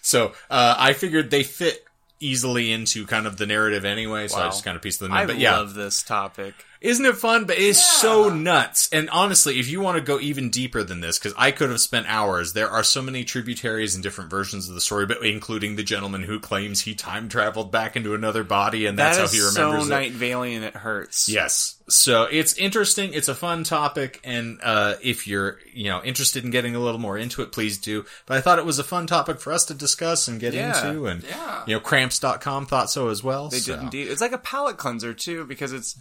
So 0.00 0.32
uh, 0.48 0.76
I 0.78 0.92
figured 0.92 1.30
they 1.30 1.42
fit 1.42 1.84
easily 2.20 2.70
into 2.70 3.04
kind 3.06 3.26
of 3.26 3.36
the 3.36 3.46
narrative 3.46 3.84
anyway, 3.84 4.28
so 4.28 4.38
I 4.38 4.44
just 4.44 4.64
kind 4.64 4.76
of 4.76 4.82
pieced 4.82 5.00
them 5.00 5.10
in. 5.10 5.16
I 5.16 5.26
but 5.26 5.38
yeah, 5.38 5.56
love 5.56 5.74
this 5.74 6.02
topic. 6.04 6.54
Isn't 6.82 7.06
it 7.06 7.16
fun? 7.16 7.44
But 7.44 7.58
it's 7.58 7.82
so 8.00 8.28
nuts. 8.28 8.88
And 8.92 9.08
honestly, 9.10 9.58
if 9.60 9.68
you 9.68 9.80
want 9.80 9.96
to 9.98 10.02
go 10.02 10.18
even 10.18 10.50
deeper 10.50 10.82
than 10.82 11.00
this, 11.00 11.18
because 11.18 11.32
I 11.38 11.52
could 11.52 11.70
have 11.70 11.80
spent 11.80 12.06
hours, 12.08 12.52
there 12.52 12.68
are 12.68 12.82
so 12.82 13.00
many 13.00 13.22
tributaries 13.24 13.94
and 13.94 14.02
different 14.02 14.30
versions 14.30 14.68
of 14.68 14.74
the 14.74 14.80
story, 14.80 15.06
but 15.06 15.24
including 15.24 15.76
the 15.76 15.84
gentleman 15.84 16.22
who 16.24 16.40
claims 16.40 16.80
he 16.80 16.94
time 16.94 17.28
traveled 17.28 17.70
back 17.70 17.94
into 17.96 18.14
another 18.14 18.42
body, 18.42 18.86
and 18.86 18.98
that's 18.98 19.16
That 19.16 19.26
how 19.26 19.30
he 19.32 19.38
so 19.38 19.62
remembers 19.70 19.86
it. 19.86 19.90
Night 19.90 20.12
Valiant. 20.12 20.64
It 20.64 20.74
hurts. 20.74 21.28
Yes. 21.28 21.76
So 21.88 22.24
it's 22.24 22.54
interesting. 22.54 23.12
It's 23.12 23.28
a 23.28 23.34
fun 23.34 23.64
topic. 23.64 24.20
And, 24.24 24.58
uh, 24.62 24.94
if 25.02 25.26
you're, 25.28 25.58
you 25.72 25.88
know, 25.90 26.02
interested 26.02 26.44
in 26.44 26.50
getting 26.50 26.74
a 26.74 26.80
little 26.80 27.00
more 27.00 27.16
into 27.18 27.42
it, 27.42 27.52
please 27.52 27.78
do. 27.78 28.04
But 28.26 28.38
I 28.38 28.40
thought 28.40 28.58
it 28.58 28.64
was 28.66 28.78
a 28.78 28.84
fun 28.84 29.06
topic 29.06 29.40
for 29.40 29.52
us 29.52 29.64
to 29.66 29.74
discuss 29.74 30.26
and 30.26 30.40
get 30.40 30.52
Yeah. 30.54 30.86
into. 30.88 31.06
And, 31.06 31.22
Yeah. 31.22 31.62
you 31.66 31.74
know, 31.74 31.80
cramps.com 31.80 32.66
thought 32.66 32.90
so 32.90 33.08
as 33.08 33.22
well. 33.22 33.48
They 33.48 33.58
so. 33.60 33.74
did 33.74 33.82
indeed. 33.82 34.08
It's 34.08 34.20
like 34.20 34.32
a 34.32 34.38
palate 34.38 34.78
cleanser 34.78 35.12
too, 35.14 35.44
because 35.44 35.72
it's 35.72 35.96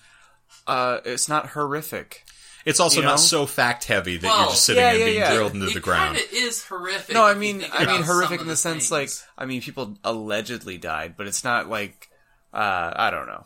uh, 0.72 1.00
it's 1.06 1.28
not 1.30 1.48
horrific. 1.48 2.24
It's 2.64 2.80
also 2.80 2.98
You 2.98 3.04
know? 3.04 3.12
not 3.12 3.20
so 3.20 3.46
fact 3.48 3.86
heavy 3.86 4.18
that 4.18 4.28
you're 4.28 4.46
just 4.50 4.66
sitting 4.66 4.84
yeah, 4.84 4.90
and 4.92 5.00
yeah, 5.00 5.06
being 5.06 5.18
yeah. 5.18 5.34
drilled 5.34 5.54
into 5.56 5.68
it 5.68 5.74
the 5.74 5.80
ground. 5.80 6.16
kind 6.16 6.28
of 6.28 6.34
is 6.34 6.64
horrific. 6.64 7.14
No, 7.16 7.24
I 7.26 7.34
mean, 7.34 7.66
I 7.74 7.86
mean 7.86 8.04
horrific 8.04 8.40
in 8.42 8.48
the 8.48 8.56
sense 8.56 8.92
like, 8.92 9.10
I 9.38 9.46
mean, 9.46 9.62
people 9.62 9.98
allegedly 10.04 10.78
died, 10.78 11.16
but 11.18 11.26
it's 11.28 11.44
not 11.44 11.70
like, 11.70 12.08
uh, 12.54 12.92
I 12.96 13.10
don't 13.10 13.26
know. 13.26 13.46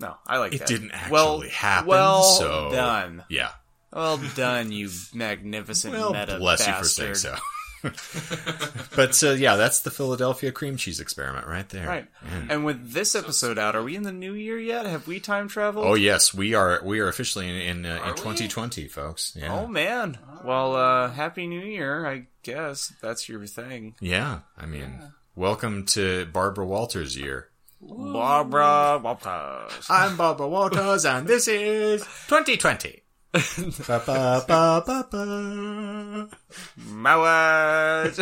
No, 0.00 0.16
I 0.26 0.38
like 0.38 0.54
It 0.54 0.58
that. 0.58 0.68
didn't 0.68 0.90
actually 0.92 1.12
well, 1.12 1.40
happen. 1.42 1.88
Well 1.88 2.22
so 2.24 2.70
done. 2.72 3.24
Yeah. 3.30 3.50
Well 3.92 4.20
done, 4.36 4.72
you 4.72 4.90
magnificent 5.14 5.94
Well, 5.94 6.12
meta 6.12 6.38
bless 6.38 6.66
bastard. 6.66 6.74
you 7.08 7.14
for 7.14 7.18
saying 7.18 7.34
so. 7.36 7.42
but 8.96 9.22
uh, 9.22 9.30
yeah, 9.30 9.56
that's 9.56 9.80
the 9.80 9.90
Philadelphia 9.90 10.52
cream 10.52 10.76
cheese 10.76 11.00
experiment 11.00 11.46
right 11.46 11.68
there. 11.68 11.86
Right. 11.86 12.06
And 12.48 12.64
with 12.64 12.92
this 12.92 13.14
episode 13.14 13.58
out, 13.58 13.76
are 13.76 13.82
we 13.82 13.96
in 13.96 14.02
the 14.02 14.12
new 14.12 14.34
year 14.34 14.58
yet? 14.58 14.86
Have 14.86 15.06
we 15.06 15.20
time 15.20 15.48
traveled? 15.48 15.86
Oh 15.86 15.94
yes, 15.94 16.34
we 16.34 16.54
are. 16.54 16.80
We 16.84 17.00
are 17.00 17.08
officially 17.08 17.48
in 17.48 17.84
in, 17.84 17.86
uh, 17.86 18.02
in 18.08 18.14
2020, 18.16 18.88
folks. 18.88 19.36
Yeah. 19.38 19.54
Oh 19.54 19.66
man. 19.66 20.18
Well, 20.44 20.74
uh, 20.74 21.10
happy 21.10 21.46
new 21.46 21.60
year, 21.60 22.06
I 22.06 22.26
guess. 22.42 22.92
That's 23.00 23.28
your 23.28 23.46
thing. 23.46 23.94
Yeah. 24.00 24.40
I 24.56 24.66
mean, 24.66 25.00
welcome 25.36 25.86
to 25.86 26.26
Barbara 26.26 26.66
Walters' 26.66 27.16
year. 27.16 27.48
Barbara 27.80 29.00
Walters. 29.02 29.86
I'm 29.88 30.16
Barbara 30.16 30.48
Walters, 30.48 31.04
and 31.04 31.26
this 31.26 31.46
is 31.46 32.02
2020. 32.26 33.02
Ba, 33.32 34.02
ba, 34.06 34.44
ba, 34.48 34.82
ba, 34.86 35.06
ba. 35.10 36.28
Mowers. 36.76 38.16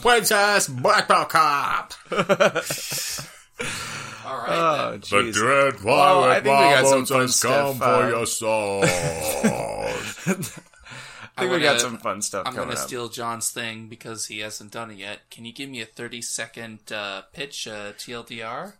Princess 0.00 0.68
Black 0.68 1.06
Belt 1.06 1.28
Cop. 1.28 1.92
all 2.10 2.18
right. 4.38 4.48
oh, 4.48 4.90
then. 4.92 5.00
jeez. 5.02 5.34
dread 5.34 5.82
Well, 5.84 6.24
I 6.24 6.34
think 6.40 6.44
we 6.44 6.50
got 6.50 6.86
some 6.86 7.04
fun 7.06 7.20
has 7.22 7.36
stuff, 7.36 7.82
uh, 7.82 8.08
your 8.08 8.26
soul. 8.26 8.84
I 8.84 8.88
think 11.44 11.52
we 11.52 11.56
I'm 11.56 11.60
got 11.62 11.66
gonna- 11.68 11.78
some 11.80 11.98
fun 11.98 12.22
stuff 12.22 12.46
I'm 12.46 12.54
gonna 12.54 12.76
steal 12.76 13.08
John's 13.08 13.50
thing 13.50 13.88
because 13.88 14.26
he 14.26 14.40
hasn't 14.40 14.72
done 14.72 14.90
it 14.90 14.98
yet. 14.98 15.30
Can 15.30 15.44
you 15.44 15.52
give 15.52 15.68
me 15.70 15.80
a 15.80 15.86
30 15.86 16.22
second 16.22 16.90
uh, 16.92 17.22
pitch, 17.32 17.66
uh, 17.68 17.92
TLDR? 17.92 18.74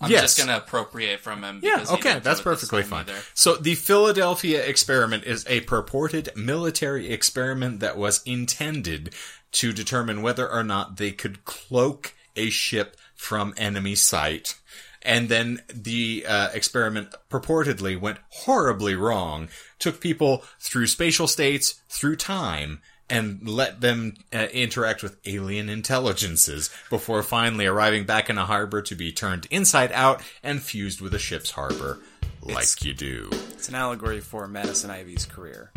I'm 0.00 0.10
Yes. 0.10 0.22
just 0.22 0.38
gonna 0.38 0.56
appropriate 0.58 1.20
from 1.20 1.42
him. 1.42 1.60
Yeah, 1.62 1.84
okay, 1.90 2.20
that's 2.20 2.40
perfectly 2.40 2.82
fine. 2.84 3.00
either. 3.00 3.18
So 3.34 3.56
the 3.56 3.74
Philadelphia 3.74 4.64
experiment 4.64 5.24
is 5.24 5.44
a 5.48 5.60
purported 5.62 6.30
military 6.36 7.10
experiment 7.10 7.80
that 7.80 7.96
was 7.96 8.22
intended 8.24 9.14
to 9.52 9.72
determine 9.72 10.22
whether 10.22 10.48
or 10.48 10.62
not 10.62 10.98
they 10.98 11.10
could 11.10 11.44
cloak 11.44 12.14
a 12.36 12.50
ship 12.50 12.96
from 13.16 13.54
enemy 13.56 13.94
sight. 13.96 14.54
And 15.02 15.28
then 15.28 15.62
the 15.72 16.24
uh, 16.28 16.50
experiment 16.52 17.14
purportedly 17.30 17.98
went 18.00 18.18
horribly 18.28 18.94
wrong, 18.94 19.48
took 19.78 20.00
people 20.00 20.44
through 20.60 20.86
spatial 20.88 21.26
states, 21.26 21.80
through 21.88 22.16
time, 22.16 22.82
and 23.10 23.48
let 23.48 23.80
them 23.80 24.14
uh, 24.32 24.46
interact 24.52 25.02
with 25.02 25.16
alien 25.26 25.68
intelligences 25.68 26.70
before 26.90 27.22
finally 27.22 27.66
arriving 27.66 28.04
back 28.04 28.28
in 28.28 28.38
a 28.38 28.44
harbor 28.44 28.82
to 28.82 28.94
be 28.94 29.12
turned 29.12 29.46
inside 29.50 29.92
out 29.92 30.22
and 30.42 30.62
fused 30.62 31.00
with 31.00 31.14
a 31.14 31.18
ship's 31.18 31.52
harbor, 31.52 31.98
like 32.42 32.84
you 32.84 32.94
do. 32.94 33.28
It's 33.52 33.68
an 33.68 33.74
allegory 33.74 34.20
for 34.20 34.46
Madison 34.46 34.90
Ivy's 34.90 35.26
career. 35.26 35.72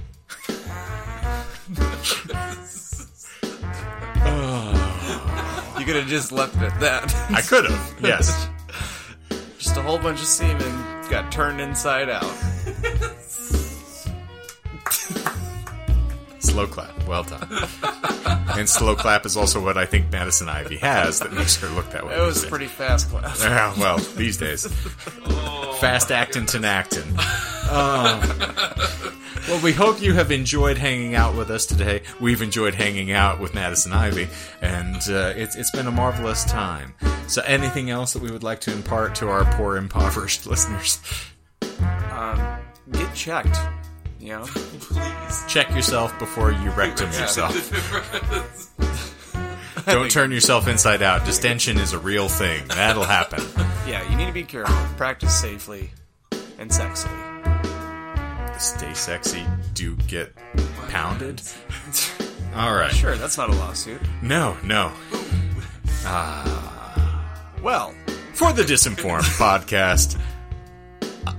you 0.49 0.55
could 5.85 5.95
have 5.95 6.07
just 6.07 6.31
left 6.31 6.55
it 6.57 6.63
at 6.63 6.79
that. 6.79 7.15
I 7.29 7.41
could 7.41 7.69
have, 7.69 7.95
yes. 8.01 8.47
just 9.57 9.77
a 9.77 9.81
whole 9.81 9.97
bunch 9.97 10.21
of 10.21 10.27
semen 10.27 11.09
got 11.09 11.31
turned 11.31 11.59
inside 11.59 12.09
out. 12.09 12.23
Slow 16.51 16.67
clap, 16.67 17.07
well 17.07 17.23
done. 17.23 17.47
and 18.57 18.67
slow 18.67 18.93
clap 18.93 19.25
is 19.25 19.37
also 19.37 19.63
what 19.63 19.77
I 19.77 19.85
think 19.85 20.11
Madison 20.11 20.49
Ivy 20.49 20.75
has 20.79 21.19
that 21.19 21.31
makes 21.31 21.55
her 21.61 21.69
look 21.69 21.89
that 21.91 22.05
way. 22.05 22.13
It 22.13 22.19
was 22.21 22.45
pretty 22.45 22.67
fast 22.67 23.09
class. 23.09 23.41
Yeah, 23.51 23.73
well, 23.80 23.97
these 23.97 24.36
days. 24.36 24.67
Fast 25.80 26.11
acting 26.11 26.45
to 26.47 26.65
acting. 26.67 27.05
Oh. 27.73 29.17
Well, 29.47 29.63
we 29.63 29.71
hope 29.71 30.01
you 30.01 30.13
have 30.13 30.30
enjoyed 30.30 30.78
hanging 30.78 31.15
out 31.15 31.36
with 31.38 31.49
us 31.49 31.65
today. 31.65 32.01
We've 32.19 32.41
enjoyed 32.41 32.76
hanging 32.76 33.13
out 33.13 33.39
with 33.39 33.53
Madison 33.53 33.93
Ivy, 33.93 34.28
and 34.61 34.97
uh, 35.09 35.34
it's 35.36 35.55
it's 35.55 35.71
been 35.71 35.88
a 35.88 35.91
marvelous 35.91 36.43
time. 36.45 36.93
So, 37.28 37.41
anything 37.43 37.89
else 37.89 38.11
that 38.13 38.21
we 38.21 38.30
would 38.30 38.43
like 38.43 38.59
to 38.61 38.73
impart 38.73 39.15
to 39.15 39.30
our 39.30 39.45
poor, 39.55 39.78
impoverished 39.78 40.45
listeners? 40.47 40.99
Um, 42.11 42.57
get 42.91 43.15
checked. 43.15 43.57
You 44.22 44.30
know, 44.30 44.43
Please. 44.45 45.43
Check 45.47 45.72
yourself 45.72 46.17
before 46.19 46.51
you 46.51 46.69
rectum 46.72 47.07
yourself. 47.07 47.55
Don't 49.88 50.11
turn 50.11 50.32
yourself 50.32 50.67
inside 50.67 51.01
out. 51.01 51.26
Distension 51.26 51.80
is 51.80 51.93
a 51.93 51.97
real 51.99 52.30
thing. 52.30 52.67
That'll 52.67 53.03
happen. 53.03 53.43
yeah, 53.88 54.07
you 54.11 54.15
need 54.15 54.28
to 54.28 54.32
be 54.32 54.43
careful. 54.43 54.76
Practice 54.95 55.34
safely 55.34 55.89
and 56.59 56.69
sexily. 56.69 57.09
Stay 58.59 58.93
sexy. 58.93 59.43
Do 59.74 59.95
get 60.07 60.34
pounded. 60.89 61.41
All 62.55 62.76
right. 62.76 62.91
Sure, 62.93 63.15
that's 63.15 63.38
not 63.39 63.49
a 63.49 63.53
lawsuit. 63.53 64.01
No, 64.22 64.55
no. 64.63 64.91
Ah. 66.05 67.57
Well, 67.63 67.95
For 68.34 68.53
the 68.53 68.61
Disinformed 68.63 69.22
podcast, 69.39 70.19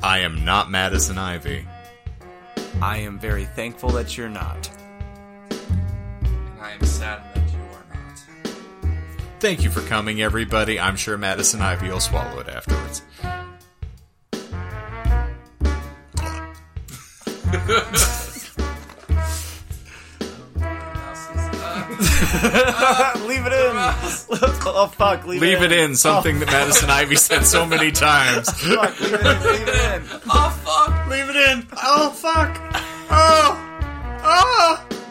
I 0.03 0.19
am 0.21 0.45
not 0.45 0.69
Madison 0.71 1.17
Ivy. 1.17 1.65
I 2.81 2.99
am 2.99 3.19
very 3.19 3.45
thankful 3.45 3.91
that 3.91 4.17
you're 4.17 4.29
not. 4.29 4.71
And 5.51 6.61
I 6.61 6.73
am 6.73 6.85
sad 6.85 7.23
that 7.35 7.53
you 7.53 7.59
are 7.59 7.85
not. 7.95 8.19
Thank 9.41 9.63
you 9.63 9.71
for 9.71 9.83
coming, 9.83 10.23
everybody. 10.23 10.81
I'm 10.81 10.97
sure 10.97 11.19
Madison 11.19 11.61
Ivy 11.61 11.89
will 11.89 12.01
swallow 12.01 12.39
it 12.41 12.49
afterwards. 12.49 13.03
leave 23.27 23.45
it 23.47 23.53
in. 23.53 23.73
oh 24.67 24.91
fuck, 24.97 25.27
leave, 25.27 25.41
Leave 25.43 25.63
it 25.63 25.71
it 25.71 25.79
in. 25.79 25.91
in, 25.91 25.97
something 25.97 26.39
that 26.41 26.49
oh. 26.49 26.53
Madison 26.53 26.91
Ivy 26.91 27.17
said 27.17 27.45
so 27.45 27.67
many 27.67 27.91
times. 27.93 28.49
Fuck, 28.51 28.99
leave 29.01 29.15
it 29.15 29.21
in. 29.21 29.43
Leave 29.43 29.69
it 29.69 29.95
in. 29.95 30.03
Oh 30.31 30.51
fuck! 30.65 31.07
Leave 31.09 31.29
it 31.29 31.37
in. 31.37 31.67
Oh, 31.83 32.11
fuck. 32.11 32.59
Oh. 33.11 33.59
Oh. 34.25 35.02